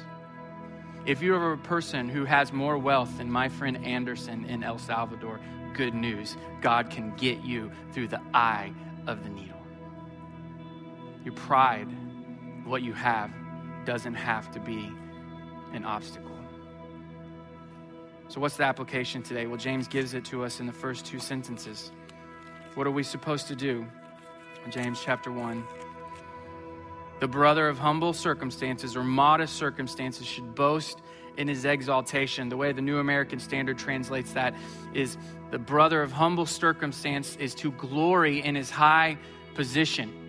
If 1.06 1.22
you're 1.22 1.54
a 1.54 1.58
person 1.58 2.10
who 2.10 2.26
has 2.26 2.52
more 2.52 2.78
wealth 2.78 3.18
than 3.18 3.32
my 3.32 3.48
friend 3.48 3.86
Anderson 3.86 4.46
in 4.46 4.64
El 4.64 4.78
Salvador, 4.78 5.40
good 5.80 5.94
news. 5.94 6.36
God 6.62 6.90
can 6.90 7.16
get 7.16 7.42
you 7.42 7.72
through 7.94 8.10
the 8.10 8.22
eye 8.34 8.74
of 9.08 9.24
the 9.24 9.30
needle. 9.30 9.56
Your 11.24 11.34
pride, 11.34 11.88
what 12.66 12.82
you 12.82 12.94
have, 12.94 13.32
doesn't 13.90 14.14
have 14.14 14.52
to 14.52 14.60
be 14.60 14.92
an 15.74 15.84
obstacle. 15.84 16.38
So, 18.28 18.40
what's 18.40 18.56
the 18.56 18.64
application 18.64 19.24
today? 19.24 19.48
Well, 19.48 19.58
James 19.58 19.88
gives 19.88 20.14
it 20.14 20.24
to 20.26 20.44
us 20.44 20.60
in 20.60 20.68
the 20.68 20.72
first 20.72 21.08
two 21.08 21.18
sentences. 21.18 21.92
What 22.76 22.86
are 22.86 22.92
we 22.92 23.02
supposed 23.02 23.48
to 23.48 23.56
do? 23.56 23.88
James 24.70 25.02
chapter 25.04 25.32
1. 25.32 25.64
The 27.20 27.28
brother 27.28 27.68
of 27.68 27.80
humble 27.80 28.14
circumstances 28.14 28.96
or 28.96 29.04
modest 29.04 29.56
circumstances 29.56 30.28
should 30.28 30.54
boast 30.54 31.02
in 31.38 31.48
his 31.48 31.66
exaltation. 31.66 32.48
The 32.48 32.58
way 32.58 32.72
the 32.72 32.84
New 32.84 33.00
American 33.00 33.40
Standard 33.40 33.80
translates 33.80 34.34
that 34.34 34.54
is 34.94 35.18
the 35.50 35.58
brother 35.58 36.04
of 36.04 36.12
humble 36.12 36.46
circumstance 36.46 37.36
is 37.38 37.56
to 37.56 37.72
glory 37.72 38.44
in 38.44 38.54
his 38.54 38.70
high 38.70 39.18
position. 39.56 40.29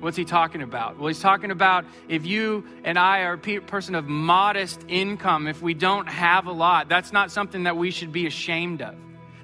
What's 0.00 0.16
he 0.16 0.24
talking 0.24 0.62
about? 0.62 0.98
Well, 0.98 1.08
he's 1.08 1.20
talking 1.20 1.50
about 1.50 1.84
if 2.08 2.24
you 2.24 2.64
and 2.84 2.98
I 2.98 3.20
are 3.20 3.34
a 3.34 3.60
person 3.60 3.94
of 3.94 4.06
modest 4.06 4.82
income, 4.88 5.46
if 5.46 5.60
we 5.60 5.74
don't 5.74 6.08
have 6.08 6.46
a 6.46 6.52
lot, 6.52 6.88
that's 6.88 7.12
not 7.12 7.30
something 7.30 7.64
that 7.64 7.76
we 7.76 7.90
should 7.90 8.10
be 8.10 8.26
ashamed 8.26 8.80
of. 8.80 8.94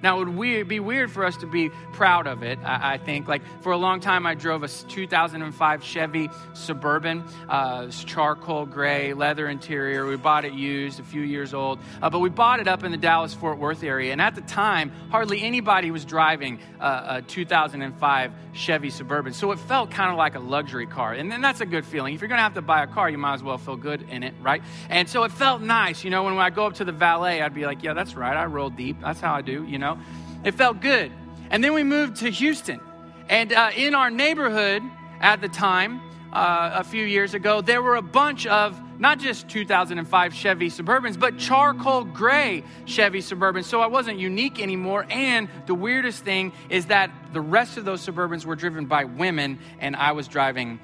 Now, 0.02 0.20
it 0.20 0.28
would 0.28 0.68
be 0.68 0.80
weird 0.80 1.10
for 1.10 1.24
us 1.24 1.36
to 1.38 1.46
be 1.46 1.70
proud 1.92 2.26
of 2.26 2.42
it, 2.42 2.58
I, 2.64 2.98
think. 2.98 3.28
Like, 3.28 3.42
for 3.62 3.72
a 3.72 3.76
long 3.76 4.00
time, 4.00 4.26
I 4.26 4.34
drove 4.34 4.62
a 4.62 4.68
2005 4.68 5.82
Chevy 5.82 6.28
Suburban, 6.52 7.24
uh, 7.48 7.90
charcoal 7.90 8.66
gray, 8.66 9.14
leather 9.14 9.48
interior. 9.48 10.06
We 10.06 10.16
bought 10.16 10.44
it 10.44 10.52
used, 10.52 11.00
a 11.00 11.02
few 11.02 11.22
years 11.22 11.54
old. 11.54 11.78
Uh, 12.02 12.10
but 12.10 12.20
we 12.20 12.28
bought 12.28 12.60
it 12.60 12.68
up 12.68 12.84
in 12.84 12.92
the 12.92 12.98
Dallas 12.98 13.32
Fort 13.34 13.58
Worth 13.58 13.82
area. 13.82 14.12
And 14.12 14.20
at 14.20 14.34
the 14.34 14.42
time, 14.42 14.92
hardly 15.10 15.42
anybody 15.42 15.90
was 15.90 16.04
driving 16.04 16.60
uh, 16.80 17.18
a 17.18 17.22
2005 17.22 18.32
Chevy 18.52 18.90
Suburban. 18.90 19.32
So 19.32 19.52
it 19.52 19.58
felt 19.58 19.90
kind 19.90 20.10
of 20.10 20.16
like 20.16 20.34
a 20.34 20.40
luxury 20.40 20.86
car. 20.86 21.12
And 21.12 21.30
then 21.30 21.40
that's 21.40 21.60
a 21.60 21.66
good 21.66 21.84
feeling. 21.84 22.14
If 22.14 22.20
you're 22.20 22.28
going 22.28 22.38
to 22.38 22.42
have 22.42 22.54
to 22.54 22.62
buy 22.62 22.82
a 22.82 22.86
car, 22.86 23.08
you 23.08 23.18
might 23.18 23.34
as 23.34 23.42
well 23.42 23.58
feel 23.58 23.76
good 23.76 24.02
in 24.10 24.22
it, 24.22 24.34
right? 24.42 24.62
And 24.88 25.08
so 25.08 25.24
it 25.24 25.32
felt 25.32 25.62
nice. 25.62 26.04
You 26.04 26.10
know, 26.10 26.24
when 26.24 26.36
I 26.38 26.50
go 26.50 26.66
up 26.66 26.74
to 26.74 26.84
the 26.84 26.92
valet, 26.92 27.40
I'd 27.40 27.54
be 27.54 27.64
like, 27.64 27.82
yeah, 27.82 27.94
that's 27.94 28.14
right. 28.14 28.36
I 28.36 28.44
roll 28.46 28.70
deep. 28.70 29.00
That's 29.00 29.20
how 29.20 29.34
I 29.34 29.42
do, 29.42 29.64
you 29.64 29.78
know 29.78 29.85
know? 29.86 29.98
It 30.44 30.54
felt 30.54 30.80
good. 30.80 31.12
And 31.50 31.62
then 31.62 31.74
we 31.74 31.84
moved 31.84 32.16
to 32.16 32.30
Houston. 32.30 32.80
And 33.28 33.52
uh, 33.52 33.70
in 33.76 33.94
our 33.94 34.10
neighborhood 34.10 34.82
at 35.20 35.40
the 35.40 35.48
time, 35.48 36.00
uh, 36.32 36.70
a 36.74 36.84
few 36.84 37.04
years 37.04 37.34
ago, 37.34 37.62
there 37.62 37.80
were 37.80 37.96
a 37.96 38.02
bunch 38.02 38.46
of 38.46 38.78
not 38.98 39.18
just 39.18 39.48
2005 39.48 40.34
Chevy 40.34 40.68
Suburbans, 40.68 41.18
but 41.18 41.38
charcoal 41.38 42.04
gray 42.04 42.62
Chevy 42.84 43.20
Suburbans. 43.20 43.64
So 43.64 43.80
I 43.80 43.86
wasn't 43.86 44.18
unique 44.18 44.60
anymore. 44.60 45.06
And 45.08 45.48
the 45.66 45.74
weirdest 45.74 46.24
thing 46.24 46.52
is 46.68 46.86
that 46.86 47.10
the 47.32 47.40
rest 47.40 47.78
of 47.78 47.84
those 47.84 48.04
Suburbans 48.04 48.44
were 48.44 48.56
driven 48.56 48.86
by 48.86 49.04
women, 49.04 49.58
and 49.78 49.96
I 49.96 50.12
was 50.12 50.28
driving 50.28 50.78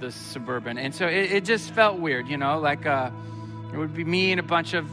the 0.00 0.12
Suburban. 0.12 0.78
And 0.78 0.94
so 0.94 1.06
it, 1.06 1.32
it 1.32 1.44
just 1.44 1.72
felt 1.72 1.98
weird, 1.98 2.28
you 2.28 2.36
know, 2.36 2.58
like 2.58 2.86
uh, 2.86 3.10
it 3.72 3.76
would 3.76 3.94
be 3.94 4.04
me 4.04 4.32
and 4.32 4.40
a 4.40 4.44
bunch 4.44 4.74
of 4.74 4.86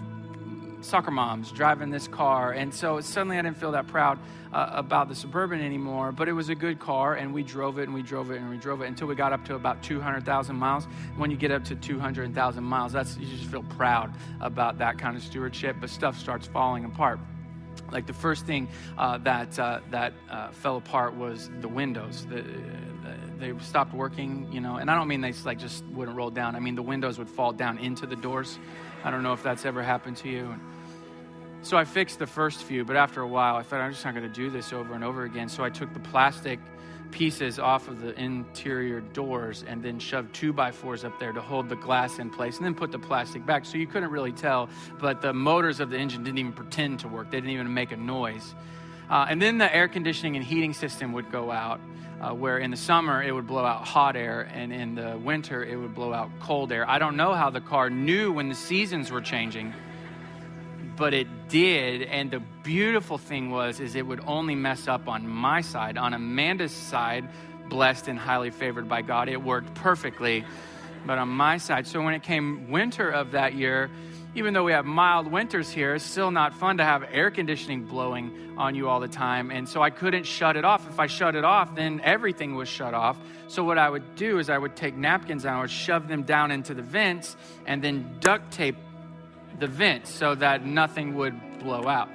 soccer 0.85 1.11
moms 1.11 1.51
driving 1.51 1.89
this 1.89 2.07
car. 2.07 2.51
And 2.51 2.73
so 2.73 3.01
suddenly 3.01 3.37
I 3.37 3.41
didn't 3.41 3.57
feel 3.57 3.71
that 3.71 3.87
proud 3.87 4.19
uh, 4.53 4.69
about 4.71 5.09
the 5.09 5.15
Suburban 5.15 5.61
anymore, 5.61 6.11
but 6.11 6.29
it 6.29 6.33
was 6.33 6.49
a 6.49 6.55
good 6.55 6.79
car 6.79 7.15
and 7.15 7.33
we 7.33 7.43
drove 7.43 7.79
it 7.79 7.83
and 7.83 7.93
we 7.93 8.01
drove 8.01 8.31
it 8.31 8.37
and 8.37 8.49
we 8.49 8.57
drove 8.57 8.81
it 8.81 8.87
until 8.87 9.07
we 9.07 9.15
got 9.15 9.33
up 9.33 9.43
to 9.45 9.55
about 9.55 9.83
200,000 9.83 10.55
miles. 10.55 10.85
When 11.17 11.31
you 11.31 11.37
get 11.37 11.51
up 11.51 11.65
to 11.65 11.75
200,000 11.75 12.63
miles, 12.63 12.93
that's 12.93 13.17
you 13.17 13.27
just 13.27 13.49
feel 13.49 13.63
proud 13.63 14.13
about 14.39 14.77
that 14.77 14.97
kind 14.97 15.17
of 15.17 15.23
stewardship, 15.23 15.77
but 15.81 15.89
stuff 15.89 16.17
starts 16.17 16.47
falling 16.47 16.85
apart 16.85 17.19
like 17.91 18.07
the 18.07 18.13
first 18.13 18.45
thing 18.45 18.67
uh, 18.97 19.17
that 19.19 19.59
uh, 19.59 19.79
that 19.91 20.13
uh, 20.29 20.49
fell 20.51 20.77
apart 20.77 21.15
was 21.15 21.49
the 21.61 21.67
windows. 21.67 22.25
The, 22.25 22.43
they 23.37 23.53
stopped 23.59 23.93
working, 23.93 24.47
you 24.51 24.61
know, 24.61 24.77
and 24.77 24.89
I 24.89 24.95
don't 24.95 25.07
mean 25.07 25.21
they 25.21 25.33
like 25.43 25.59
just 25.59 25.85
wouldn't 25.87 26.17
roll 26.17 26.29
down. 26.29 26.55
I 26.55 26.59
mean 26.59 26.75
the 26.75 26.81
windows 26.81 27.17
would 27.19 27.29
fall 27.29 27.51
down 27.51 27.77
into 27.77 28.05
the 28.05 28.15
doors. 28.15 28.57
I 29.03 29.11
don't 29.11 29.23
know 29.23 29.33
if 29.33 29.43
that's 29.43 29.65
ever 29.65 29.83
happened 29.83 30.17
to 30.17 30.29
you. 30.29 30.55
So 31.65 31.77
I 31.77 31.83
fixed 31.83 32.19
the 32.19 32.27
first 32.27 32.61
few, 32.61 32.85
but 32.85 32.95
after 32.95 33.21
a 33.21 33.27
while, 33.27 33.55
I 33.55 33.63
thought 33.63 33.81
I'm 33.81 33.91
just 33.91 34.05
not 34.05 34.13
going 34.13 34.31
to 34.31 34.33
do 34.33 34.51
this 34.51 34.71
over 34.71 34.93
and 34.93 35.03
over 35.03 35.23
again. 35.23 35.49
So 35.49 35.63
I 35.63 35.71
took 35.71 35.91
the 35.95 35.99
plastic 35.99 36.59
pieces 37.09 37.57
off 37.57 37.87
of 37.87 38.01
the 38.01 38.13
interior 38.21 39.01
doors 39.01 39.65
and 39.67 39.81
then 39.81 39.97
shoved 39.97 40.31
two 40.35 40.53
by 40.53 40.71
fours 40.71 41.03
up 41.03 41.19
there 41.19 41.31
to 41.31 41.41
hold 41.41 41.67
the 41.67 41.75
glass 41.75 42.19
in 42.19 42.29
place 42.29 42.57
and 42.57 42.65
then 42.67 42.75
put 42.75 42.91
the 42.91 42.99
plastic 42.99 43.47
back. 43.47 43.65
So 43.65 43.79
you 43.79 43.87
couldn't 43.87 44.11
really 44.11 44.31
tell, 44.31 44.69
but 44.99 45.23
the 45.23 45.33
motors 45.33 45.79
of 45.79 45.89
the 45.89 45.97
engine 45.97 46.23
didn't 46.23 46.37
even 46.37 46.53
pretend 46.53 46.99
to 46.99 47.07
work, 47.07 47.31
they 47.31 47.37
didn't 47.37 47.49
even 47.49 47.73
make 47.73 47.91
a 47.91 47.97
noise. 47.97 48.53
Uh, 49.09 49.25
and 49.27 49.41
then 49.41 49.57
the 49.57 49.75
air 49.75 49.87
conditioning 49.87 50.35
and 50.35 50.45
heating 50.45 50.71
system 50.71 51.13
would 51.13 51.31
go 51.31 51.49
out, 51.49 51.81
uh, 52.21 52.31
where 52.31 52.59
in 52.59 52.69
the 52.69 52.77
summer 52.77 53.23
it 53.23 53.31
would 53.31 53.47
blow 53.47 53.65
out 53.65 53.87
hot 53.87 54.15
air, 54.15 54.47
and 54.53 54.71
in 54.71 54.93
the 54.93 55.17
winter 55.17 55.63
it 55.63 55.77
would 55.77 55.95
blow 55.95 56.13
out 56.13 56.29
cold 56.41 56.71
air. 56.71 56.87
I 56.87 56.99
don't 56.99 57.17
know 57.17 57.33
how 57.33 57.49
the 57.49 57.61
car 57.61 57.89
knew 57.89 58.31
when 58.31 58.49
the 58.49 58.55
seasons 58.55 59.09
were 59.09 59.21
changing 59.21 59.73
but 60.95 61.13
it 61.13 61.27
did 61.47 62.01
and 62.03 62.31
the 62.31 62.39
beautiful 62.63 63.17
thing 63.17 63.51
was 63.51 63.79
is 63.79 63.95
it 63.95 64.05
would 64.05 64.21
only 64.25 64.55
mess 64.55 64.87
up 64.87 65.07
on 65.07 65.27
my 65.27 65.61
side 65.61 65.97
on 65.97 66.13
amanda's 66.13 66.71
side 66.71 67.27
blessed 67.69 68.07
and 68.07 68.19
highly 68.19 68.51
favored 68.51 68.87
by 68.87 69.01
god. 69.01 69.29
It 69.29 69.41
worked 69.41 69.73
perfectly. 69.75 70.45
But 71.05 71.17
on 71.19 71.29
my 71.29 71.57
side 71.57 71.85
so 71.85 72.01
when 72.01 72.13
it 72.13 72.23
came 72.23 72.71
winter 72.71 73.09
of 73.09 73.31
that 73.31 73.53
year 73.53 73.91
even 74.33 74.53
though 74.53 74.65
we 74.65 74.73
have 74.73 74.85
mild 74.85 75.31
winters 75.31 75.69
here 75.69 75.95
it's 75.95 76.03
still 76.03 76.31
not 76.31 76.53
fun 76.53 76.77
to 76.77 76.83
have 76.83 77.03
air 77.11 77.31
conditioning 77.31 77.85
blowing 77.85 78.55
on 78.57 78.75
you 78.75 78.89
all 78.89 78.99
the 78.99 79.07
time. 79.07 79.51
And 79.51 79.69
so 79.69 79.83
i 79.83 79.91
couldn't 79.91 80.25
shut 80.25 80.57
it 80.57 80.65
off. 80.65 80.89
If 80.89 80.99
i 80.99 81.05
shut 81.05 81.35
it 81.35 81.45
off 81.45 81.75
then 81.75 82.01
everything 82.03 82.55
was 82.55 82.67
shut 82.67 82.95
off. 82.95 83.17
So 83.47 83.63
what 83.63 83.77
i 83.77 83.87
would 83.87 84.15
do 84.15 84.39
is 84.39 84.49
i 84.49 84.57
would 84.57 84.75
take 84.75 84.95
napkins 84.95 85.45
and 85.45 85.53
i 85.55 85.61
would 85.61 85.69
shove 85.69 86.07
them 86.07 86.23
down 86.23 86.51
into 86.51 86.73
the 86.73 86.81
vents 86.81 87.35
and 87.67 87.83
then 87.83 88.17
duct 88.19 88.51
tape 88.51 88.77
the 89.59 89.67
vents 89.67 90.09
so 90.09 90.35
that 90.35 90.65
nothing 90.65 91.15
would 91.15 91.59
blow 91.59 91.87
out. 91.87 92.09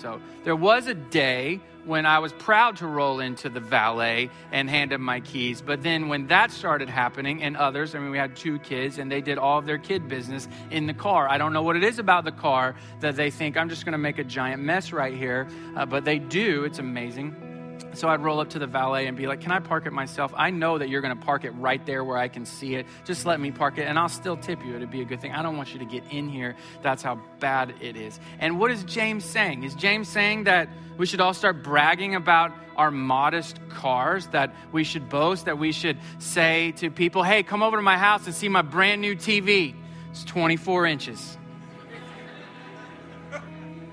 So 0.00 0.20
there 0.44 0.56
was 0.56 0.86
a 0.86 0.94
day 0.94 1.60
when 1.84 2.06
I 2.06 2.18
was 2.18 2.32
proud 2.32 2.76
to 2.76 2.86
roll 2.86 3.20
into 3.20 3.48
the 3.48 3.60
valet 3.60 4.30
and 4.52 4.68
hand 4.68 4.92
him 4.92 5.02
my 5.02 5.20
keys. 5.20 5.62
But 5.62 5.82
then 5.82 6.08
when 6.08 6.26
that 6.28 6.50
started 6.50 6.88
happening, 6.88 7.42
and 7.42 7.56
others, 7.56 7.94
I 7.94 7.98
mean, 7.98 8.10
we 8.10 8.18
had 8.18 8.36
two 8.36 8.58
kids 8.60 8.98
and 8.98 9.10
they 9.10 9.20
did 9.20 9.38
all 9.38 9.58
of 9.58 9.66
their 9.66 9.78
kid 9.78 10.08
business 10.08 10.48
in 10.70 10.86
the 10.86 10.94
car. 10.94 11.28
I 11.28 11.38
don't 11.38 11.52
know 11.52 11.62
what 11.62 11.76
it 11.76 11.84
is 11.84 11.98
about 11.98 12.24
the 12.24 12.32
car 12.32 12.74
that 13.00 13.16
they 13.16 13.30
think 13.30 13.56
I'm 13.56 13.68
just 13.68 13.84
going 13.84 13.92
to 13.92 13.98
make 13.98 14.18
a 14.18 14.24
giant 14.24 14.62
mess 14.62 14.92
right 14.92 15.14
here, 15.14 15.48
uh, 15.76 15.86
but 15.86 16.04
they 16.04 16.18
do. 16.18 16.64
It's 16.64 16.78
amazing. 16.78 17.49
So 17.94 18.08
I'd 18.08 18.20
roll 18.20 18.40
up 18.40 18.50
to 18.50 18.58
the 18.58 18.66
valet 18.66 19.06
and 19.06 19.16
be 19.16 19.26
like, 19.26 19.40
Can 19.40 19.52
I 19.52 19.58
park 19.58 19.86
it 19.86 19.92
myself? 19.92 20.32
I 20.36 20.50
know 20.50 20.78
that 20.78 20.88
you're 20.88 21.00
going 21.00 21.16
to 21.16 21.24
park 21.24 21.44
it 21.44 21.50
right 21.50 21.84
there 21.84 22.04
where 22.04 22.18
I 22.18 22.28
can 22.28 22.46
see 22.46 22.74
it. 22.76 22.86
Just 23.04 23.26
let 23.26 23.40
me 23.40 23.50
park 23.50 23.78
it 23.78 23.82
and 23.82 23.98
I'll 23.98 24.08
still 24.08 24.36
tip 24.36 24.64
you. 24.64 24.76
It'd 24.76 24.90
be 24.90 25.00
a 25.00 25.04
good 25.04 25.20
thing. 25.20 25.32
I 25.32 25.42
don't 25.42 25.56
want 25.56 25.72
you 25.72 25.80
to 25.80 25.84
get 25.84 26.04
in 26.10 26.28
here. 26.28 26.56
That's 26.82 27.02
how 27.02 27.20
bad 27.40 27.74
it 27.80 27.96
is. 27.96 28.20
And 28.38 28.58
what 28.58 28.70
is 28.70 28.84
James 28.84 29.24
saying? 29.24 29.64
Is 29.64 29.74
James 29.74 30.08
saying 30.08 30.44
that 30.44 30.68
we 30.98 31.06
should 31.06 31.20
all 31.20 31.34
start 31.34 31.62
bragging 31.62 32.14
about 32.14 32.52
our 32.76 32.90
modest 32.90 33.58
cars, 33.70 34.26
that 34.28 34.54
we 34.72 34.84
should 34.84 35.08
boast, 35.08 35.46
that 35.46 35.58
we 35.58 35.72
should 35.72 35.98
say 36.18 36.72
to 36.72 36.90
people, 36.90 37.22
Hey, 37.22 37.42
come 37.42 37.62
over 37.62 37.76
to 37.76 37.82
my 37.82 37.98
house 37.98 38.26
and 38.26 38.34
see 38.34 38.48
my 38.48 38.62
brand 38.62 39.00
new 39.00 39.16
TV? 39.16 39.74
It's 40.10 40.24
24 40.24 40.86
inches. 40.86 41.38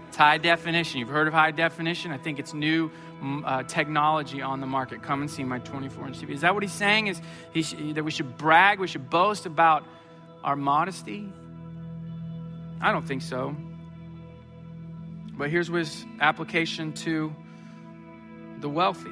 It's 0.08 0.18
high 0.18 0.40
definition. 0.40 1.00
You've 1.00 1.10
heard 1.10 1.28
of 1.28 1.34
high 1.34 1.52
definition? 1.52 2.12
I 2.12 2.18
think 2.18 2.40
it's 2.40 2.54
new 2.54 2.92
uh, 3.24 3.64
technology 3.64 4.42
on 4.42 4.62
the 4.62 4.68
market. 4.68 5.02
Come 5.02 5.22
and 5.22 5.30
see 5.30 5.44
my 5.44 5.60
24 5.60 6.08
inch 6.08 6.20
TV. 6.20 6.32
Is 6.32 6.42
that 6.42 6.54
what 6.54 6.64
he's 6.64 6.72
saying? 6.72 7.08
Is 7.08 7.22
he 7.52 7.64
sh- 7.64 7.76
that 7.94 8.04
we 8.04 8.12
should 8.12 8.38
brag, 8.38 8.80
we 8.80 8.88
should 8.88 9.10
boast 9.10 9.46
about 9.46 9.84
our 10.44 10.56
modesty? 10.56 11.32
I 12.80 12.92
don't 12.92 13.08
think 13.08 13.22
so. 13.24 13.56
But 15.38 15.50
here's 15.50 15.68
his 15.68 16.06
application 16.20 16.94
to 16.94 17.34
the 18.60 18.70
wealthy. 18.70 19.12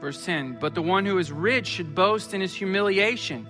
Verse 0.00 0.24
10 0.24 0.58
But 0.60 0.74
the 0.74 0.82
one 0.82 1.06
who 1.06 1.18
is 1.18 1.30
rich 1.30 1.66
should 1.66 1.94
boast 1.94 2.34
in 2.34 2.40
his 2.40 2.54
humiliation, 2.54 3.46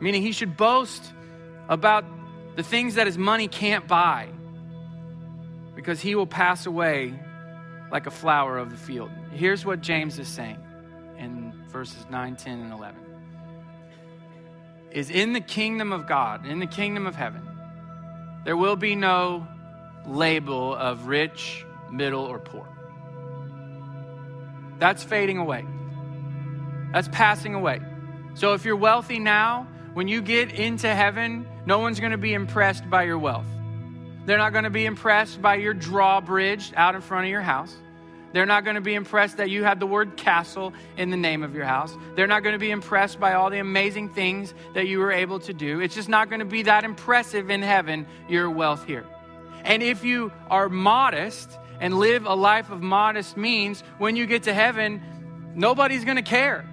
meaning 0.00 0.22
he 0.22 0.32
should 0.32 0.56
boast 0.56 1.12
about 1.68 2.04
the 2.56 2.62
things 2.62 2.94
that 2.94 3.06
his 3.06 3.18
money 3.18 3.48
can't 3.48 3.86
buy, 3.86 4.28
because 5.74 6.00
he 6.00 6.14
will 6.14 6.26
pass 6.26 6.66
away 6.66 7.14
like 7.90 8.06
a 8.06 8.10
flower 8.10 8.58
of 8.58 8.70
the 8.70 8.76
field. 8.76 9.10
Here's 9.32 9.64
what 9.64 9.80
James 9.80 10.18
is 10.18 10.28
saying 10.28 10.58
in 11.18 11.52
verses 11.68 12.04
9, 12.10 12.36
10, 12.36 12.60
and 12.60 12.72
11. 12.72 13.00
Is 14.90 15.10
in 15.10 15.32
the 15.32 15.40
kingdom 15.40 15.92
of 15.92 16.06
God, 16.06 16.46
in 16.46 16.58
the 16.58 16.66
kingdom 16.66 17.06
of 17.06 17.14
heaven, 17.14 17.42
there 18.44 18.56
will 18.56 18.76
be 18.76 18.94
no 18.94 19.46
label 20.06 20.74
of 20.74 21.06
rich, 21.06 21.64
middle, 21.90 22.24
or 22.24 22.38
poor. 22.38 22.68
That's 24.78 25.02
fading 25.02 25.38
away. 25.38 25.64
That's 26.92 27.08
passing 27.08 27.54
away. 27.54 27.80
So 28.34 28.54
if 28.54 28.64
you're 28.64 28.76
wealthy 28.76 29.18
now, 29.18 29.66
when 29.94 30.08
you 30.08 30.20
get 30.20 30.52
into 30.52 30.94
heaven, 30.94 31.46
no 31.64 31.78
one's 31.78 32.00
going 32.00 32.12
to 32.12 32.18
be 32.18 32.34
impressed 32.34 32.88
by 32.88 33.04
your 33.04 33.18
wealth. 33.18 33.46
They're 34.26 34.38
not 34.38 34.52
going 34.52 34.64
to 34.64 34.70
be 34.70 34.84
impressed 34.84 35.40
by 35.40 35.54
your 35.54 35.72
drawbridge 35.72 36.72
out 36.76 36.94
in 36.94 37.00
front 37.00 37.24
of 37.24 37.30
your 37.30 37.42
house. 37.42 37.74
They're 38.32 38.44
not 38.44 38.64
going 38.64 38.74
to 38.74 38.82
be 38.82 38.94
impressed 38.94 39.38
that 39.38 39.50
you 39.50 39.62
had 39.64 39.80
the 39.80 39.86
word 39.86 40.16
castle 40.16 40.74
in 40.96 41.10
the 41.10 41.16
name 41.16 41.42
of 41.42 41.54
your 41.54 41.64
house. 41.64 41.96
They're 42.16 42.26
not 42.26 42.42
going 42.42 42.54
to 42.54 42.58
be 42.58 42.70
impressed 42.70 43.18
by 43.18 43.34
all 43.34 43.50
the 43.50 43.60
amazing 43.60 44.10
things 44.10 44.52
that 44.74 44.88
you 44.88 44.98
were 44.98 45.12
able 45.12 45.38
to 45.40 45.54
do. 45.54 45.80
It's 45.80 45.94
just 45.94 46.08
not 46.08 46.28
going 46.28 46.40
to 46.40 46.44
be 46.44 46.64
that 46.64 46.84
impressive 46.84 47.50
in 47.50 47.62
heaven, 47.62 48.06
your 48.28 48.50
wealth 48.50 48.84
here. 48.84 49.06
And 49.64 49.82
if 49.82 50.04
you 50.04 50.32
are 50.50 50.68
modest 50.68 51.50
and 51.80 51.94
live 51.96 52.26
a 52.26 52.34
life 52.34 52.70
of 52.70 52.82
modest 52.82 53.36
means, 53.36 53.82
when 53.98 54.16
you 54.16 54.26
get 54.26 54.42
to 54.42 54.52
heaven, 54.52 55.00
nobody's 55.54 56.04
going 56.04 56.16
to 56.16 56.22
care. 56.22 56.68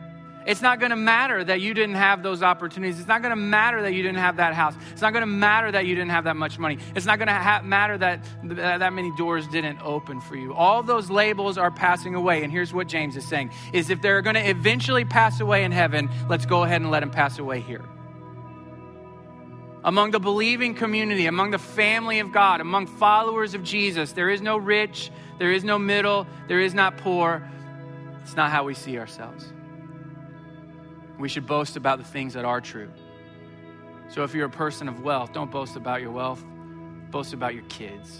It's 0.45 0.61
not 0.61 0.79
going 0.79 0.89
to 0.89 0.95
matter 0.95 1.43
that 1.43 1.61
you 1.61 1.73
didn't 1.73 1.95
have 1.95 2.23
those 2.23 2.43
opportunities. 2.43 2.99
It's 2.99 3.07
not 3.07 3.21
going 3.21 3.31
to 3.31 3.35
matter 3.35 3.81
that 3.81 3.93
you 3.93 4.03
didn't 4.03 4.19
have 4.19 4.37
that 4.37 4.53
house. 4.53 4.75
It's 4.91 5.01
not 5.01 5.13
going 5.13 5.21
to 5.21 5.27
matter 5.27 5.71
that 5.71 5.85
you 5.85 5.95
didn't 5.95 6.11
have 6.11 6.25
that 6.25 6.35
much 6.35 6.59
money. 6.59 6.77
It's 6.95 7.05
not 7.05 7.17
going 7.17 7.27
to 7.27 7.33
ha- 7.33 7.61
matter 7.63 7.97
that 7.97 8.25
that 8.43 8.93
many 8.93 9.11
doors 9.15 9.47
didn't 9.47 9.79
open 9.81 10.19
for 10.21 10.35
you. 10.35 10.53
All 10.53 10.83
those 10.83 11.09
labels 11.09 11.57
are 11.57 11.71
passing 11.71 12.15
away. 12.15 12.43
And 12.43 12.51
here's 12.51 12.73
what 12.73 12.87
James 12.87 13.15
is 13.15 13.27
saying 13.27 13.51
is 13.71 13.89
if 13.89 14.01
they're 14.01 14.21
going 14.21 14.35
to 14.35 14.49
eventually 14.49 15.05
pass 15.05 15.39
away 15.39 15.63
in 15.63 15.71
heaven, 15.71 16.09
let's 16.29 16.45
go 16.45 16.63
ahead 16.63 16.81
and 16.81 16.91
let 16.91 16.99
them 16.99 17.11
pass 17.11 17.39
away 17.39 17.61
here. 17.61 17.81
Among 19.85 20.11
the 20.11 20.19
believing 20.19 20.75
community, 20.75 21.25
among 21.25 21.51
the 21.51 21.59
family 21.59 22.19
of 22.19 22.31
God, 22.31 22.61
among 22.61 22.87
followers 22.87 23.53
of 23.53 23.63
Jesus, 23.63 24.13
there 24.13 24.29
is 24.29 24.41
no 24.41 24.55
rich, 24.55 25.11
there 25.39 25.51
is 25.51 25.65
no 25.65 25.77
middle, 25.77 26.25
there 26.47 26.61
is 26.61 26.73
not 26.73 26.97
poor. 26.97 27.45
It's 28.21 28.35
not 28.35 28.49
how 28.49 28.63
we 28.63 28.73
see 28.73 28.97
ourselves. 28.97 29.51
We 31.19 31.29
should 31.29 31.45
boast 31.45 31.75
about 31.75 31.99
the 31.99 32.03
things 32.03 32.33
that 32.33 32.45
are 32.45 32.61
true. 32.61 32.89
So 34.09 34.23
if 34.23 34.33
you're 34.33 34.47
a 34.47 34.49
person 34.49 34.87
of 34.87 35.01
wealth, 35.01 35.33
don't 35.33 35.51
boast 35.51 35.75
about 35.75 36.01
your 36.01 36.11
wealth, 36.11 36.43
boast 37.11 37.33
about 37.33 37.53
your 37.53 37.63
kids. 37.63 38.19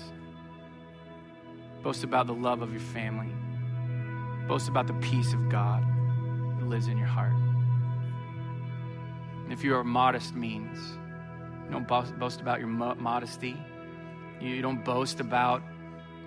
Boast 1.82 2.04
about 2.04 2.28
the 2.28 2.34
love 2.34 2.62
of 2.62 2.72
your 2.72 2.82
family. 2.82 3.34
Boast 4.48 4.70
about 4.70 4.88
the 4.88 4.94
peace 4.94 5.34
of 5.34 5.50
God 5.50 5.84
that 6.60 6.68
lives 6.68 6.88
in 6.88 6.98
your 6.98 7.08
heart. 7.08 7.34
And 9.44 9.52
if 9.52 9.64
you 9.64 9.76
are 9.76 9.84
modest 9.84 10.34
means, 10.34 10.80
don't 11.72 11.88
boast, 11.88 12.40
about 12.40 12.60
your 12.60 12.68
mo- 12.68 12.96
modesty. 12.96 13.58
You 14.40 14.62
don't 14.62 14.84
boast 14.86 15.20
about 15.20 15.62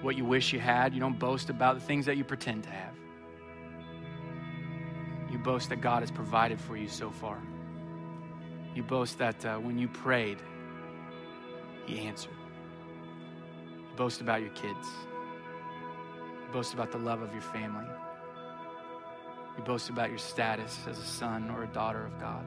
what 0.02 0.16
you 0.16 0.24
wish 0.24 0.52
you 0.52 0.59
had. 0.59 0.92
You 0.92 1.00
don't 1.00 1.18
boast 1.18 1.50
about 1.50 1.74
the 1.74 1.81
things 1.81 2.07
that 2.07 2.16
you 2.16 2.24
pretend 2.24 2.64
to 2.64 2.70
have. 2.70 2.96
You 5.31 5.39
boast 5.39 5.69
that 5.71 5.81
God 5.81 6.03
has 6.03 6.11
provided 6.11 6.61
for 6.61 6.77
you 6.77 6.89
so 6.89 7.11
far. 7.11 7.39
You 8.75 8.83
boast 8.83 9.19
that 9.19 9.45
uh, 9.45 9.57
when 9.57 9.79
you 9.79 9.89
prayed, 9.89 10.39
He 11.87 12.01
answered. 12.01 12.33
You 13.91 13.97
boast 13.97 14.21
about 14.21 14.41
your 14.41 14.51
kids. 14.51 14.87
You 16.43 16.53
boast 16.53 16.75
about 16.75 16.93
the 16.93 16.99
love 16.99 17.23
of 17.23 17.33
your 17.33 17.43
family. 17.43 17.87
You 19.57 19.65
boast 19.65 19.89
about 19.89 20.11
your 20.11 20.19
status 20.19 20.79
as 20.89 20.99
a 20.99 21.05
son 21.05 21.51
or 21.51 21.65
a 21.65 21.69
daughter 21.69 22.05
of 22.05 22.21
God. 22.21 22.47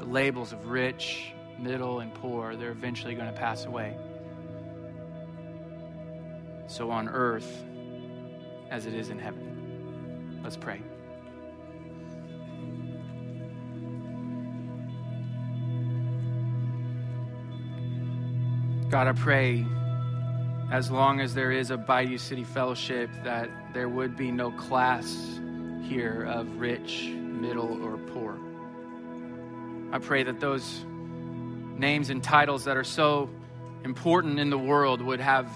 The 0.00 0.04
labels 0.04 0.52
of 0.52 0.66
rich, 0.66 1.32
middle, 1.58 2.00
and 2.00 2.12
poor, 2.12 2.56
they're 2.56 2.72
eventually 2.72 3.14
going 3.14 3.32
to 3.32 3.38
pass 3.38 3.64
away. 3.64 3.96
So 6.66 6.90
on 6.90 7.08
earth, 7.08 7.64
as 8.70 8.86
it 8.86 8.94
is 8.94 9.10
in 9.10 9.18
heaven. 9.18 9.55
Let's 10.42 10.56
pray. 10.56 10.80
God, 18.88 19.08
I 19.08 19.12
pray 19.12 19.66
as 20.70 20.90
long 20.90 21.20
as 21.20 21.34
there 21.34 21.52
is 21.52 21.70
a 21.70 21.76
Bayou 21.76 22.18
City 22.18 22.44
Fellowship 22.44 23.10
that 23.24 23.50
there 23.72 23.88
would 23.88 24.16
be 24.16 24.30
no 24.30 24.50
class 24.52 25.40
here 25.82 26.24
of 26.24 26.60
rich, 26.60 27.08
middle, 27.08 27.82
or 27.84 27.98
poor. 27.98 28.38
I 29.92 29.98
pray 29.98 30.22
that 30.22 30.40
those 30.40 30.84
names 31.76 32.10
and 32.10 32.22
titles 32.22 32.64
that 32.64 32.76
are 32.76 32.84
so 32.84 33.28
important 33.84 34.38
in 34.38 34.50
the 34.50 34.58
world 34.58 35.00
would 35.00 35.20
have 35.20 35.48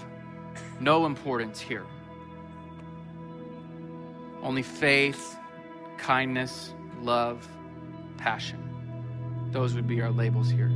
no 0.79 1.05
importance 1.05 1.59
here. 1.59 1.85
Only 4.41 4.63
faith, 4.63 5.37
kindness, 5.97 6.73
love, 7.01 7.47
passion. 8.17 8.59
Those 9.51 9.75
would 9.75 9.87
be 9.87 10.01
our 10.01 10.11
labels 10.11 10.49
here. 10.49 10.71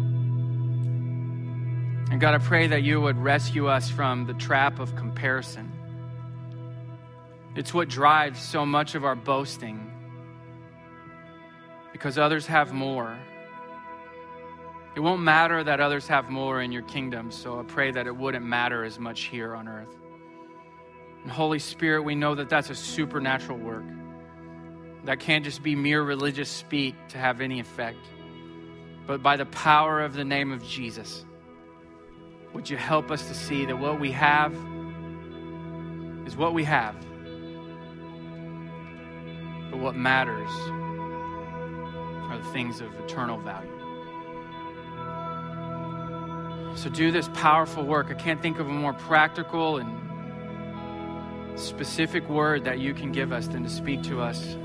And 2.11 2.21
God, 2.21 2.35
I 2.35 2.37
pray 2.37 2.67
that 2.67 2.83
you 2.83 3.01
would 3.01 3.17
rescue 3.17 3.67
us 3.67 3.89
from 3.89 4.25
the 4.25 4.33
trap 4.35 4.79
of 4.79 4.95
comparison. 4.95 5.71
It's 7.55 7.73
what 7.73 7.87
drives 7.87 8.39
so 8.39 8.65
much 8.65 8.95
of 8.95 9.03
our 9.03 9.15
boasting 9.15 9.91
because 11.91 12.17
others 12.17 12.45
have 12.45 12.73
more. 12.73 13.17
It 14.95 14.99
won't 14.99 15.21
matter 15.21 15.63
that 15.63 15.79
others 15.79 16.07
have 16.07 16.29
more 16.29 16.61
in 16.61 16.71
your 16.71 16.83
kingdom, 16.83 17.31
so 17.31 17.59
I 17.59 17.63
pray 17.63 17.91
that 17.91 18.05
it 18.05 18.15
wouldn't 18.15 18.45
matter 18.45 18.83
as 18.83 18.99
much 18.99 19.23
here 19.23 19.55
on 19.55 19.67
earth. 19.67 19.95
And 21.25 21.31
Holy 21.31 21.57
Spirit, 21.57 22.03
we 22.03 22.13
know 22.13 22.35
that 22.35 22.49
that's 22.49 22.69
a 22.69 22.75
supernatural 22.75 23.57
work. 23.57 23.83
That 25.05 25.19
can't 25.19 25.43
just 25.43 25.63
be 25.63 25.75
mere 25.75 26.03
religious 26.03 26.51
speak 26.51 26.93
to 27.09 27.17
have 27.17 27.41
any 27.41 27.59
effect. 27.59 27.97
But 29.07 29.23
by 29.23 29.35
the 29.35 29.47
power 29.47 30.01
of 30.01 30.13
the 30.13 30.23
name 30.23 30.51
of 30.51 30.63
Jesus, 30.63 31.25
would 32.53 32.69
you 32.69 32.77
help 32.77 33.09
us 33.09 33.27
to 33.27 33.33
see 33.33 33.65
that 33.65 33.79
what 33.79 33.99
we 33.99 34.11
have 34.11 34.53
is 36.27 36.37
what 36.37 36.53
we 36.53 36.63
have? 36.63 36.95
But 39.71 39.79
what 39.79 39.95
matters 39.95 40.51
are 42.29 42.37
the 42.37 42.51
things 42.53 42.81
of 42.81 42.93
eternal 42.99 43.39
value. 43.39 43.71
So 46.77 46.91
do 46.91 47.09
this 47.09 47.27
powerful 47.33 47.83
work. 47.83 48.11
I 48.11 48.13
can't 48.13 48.43
think 48.43 48.59
of 48.59 48.67
a 48.67 48.71
more 48.71 48.93
practical 48.93 49.77
and 49.77 50.04
specific 51.55 52.27
word 52.29 52.63
that 52.65 52.79
you 52.79 52.93
can 52.93 53.11
give 53.11 53.31
us 53.31 53.47
than 53.47 53.63
to 53.63 53.69
speak 53.69 54.03
to 54.03 54.21
us 54.21 54.55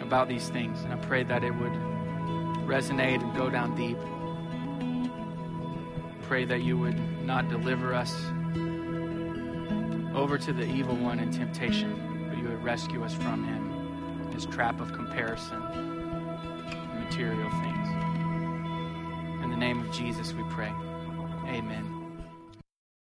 about 0.00 0.28
these 0.28 0.48
things. 0.48 0.80
And 0.82 0.92
I 0.92 0.96
pray 0.96 1.24
that 1.24 1.42
it 1.42 1.50
would 1.50 1.72
resonate 2.66 3.22
and 3.22 3.34
go 3.34 3.50
down 3.50 3.74
deep. 3.74 3.98
Pray 6.22 6.44
that 6.44 6.62
you 6.62 6.78
would 6.78 6.98
not 7.24 7.48
deliver 7.48 7.94
us 7.94 8.14
over 10.14 10.38
to 10.38 10.52
the 10.52 10.64
evil 10.64 10.94
one 10.96 11.18
in 11.18 11.32
temptation, 11.32 12.28
but 12.28 12.38
you 12.38 12.44
would 12.48 12.62
rescue 12.62 13.02
us 13.02 13.14
from 13.14 13.44
him, 13.44 14.32
his 14.32 14.46
trap 14.46 14.80
of 14.80 14.92
comparison, 14.92 15.60
material 16.98 17.50
things. 17.50 17.88
In 19.42 19.50
the 19.50 19.56
name 19.56 19.80
of 19.80 19.90
Jesus, 19.92 20.32
we 20.32 20.44
pray. 20.44 20.72
Amen. 21.48 22.03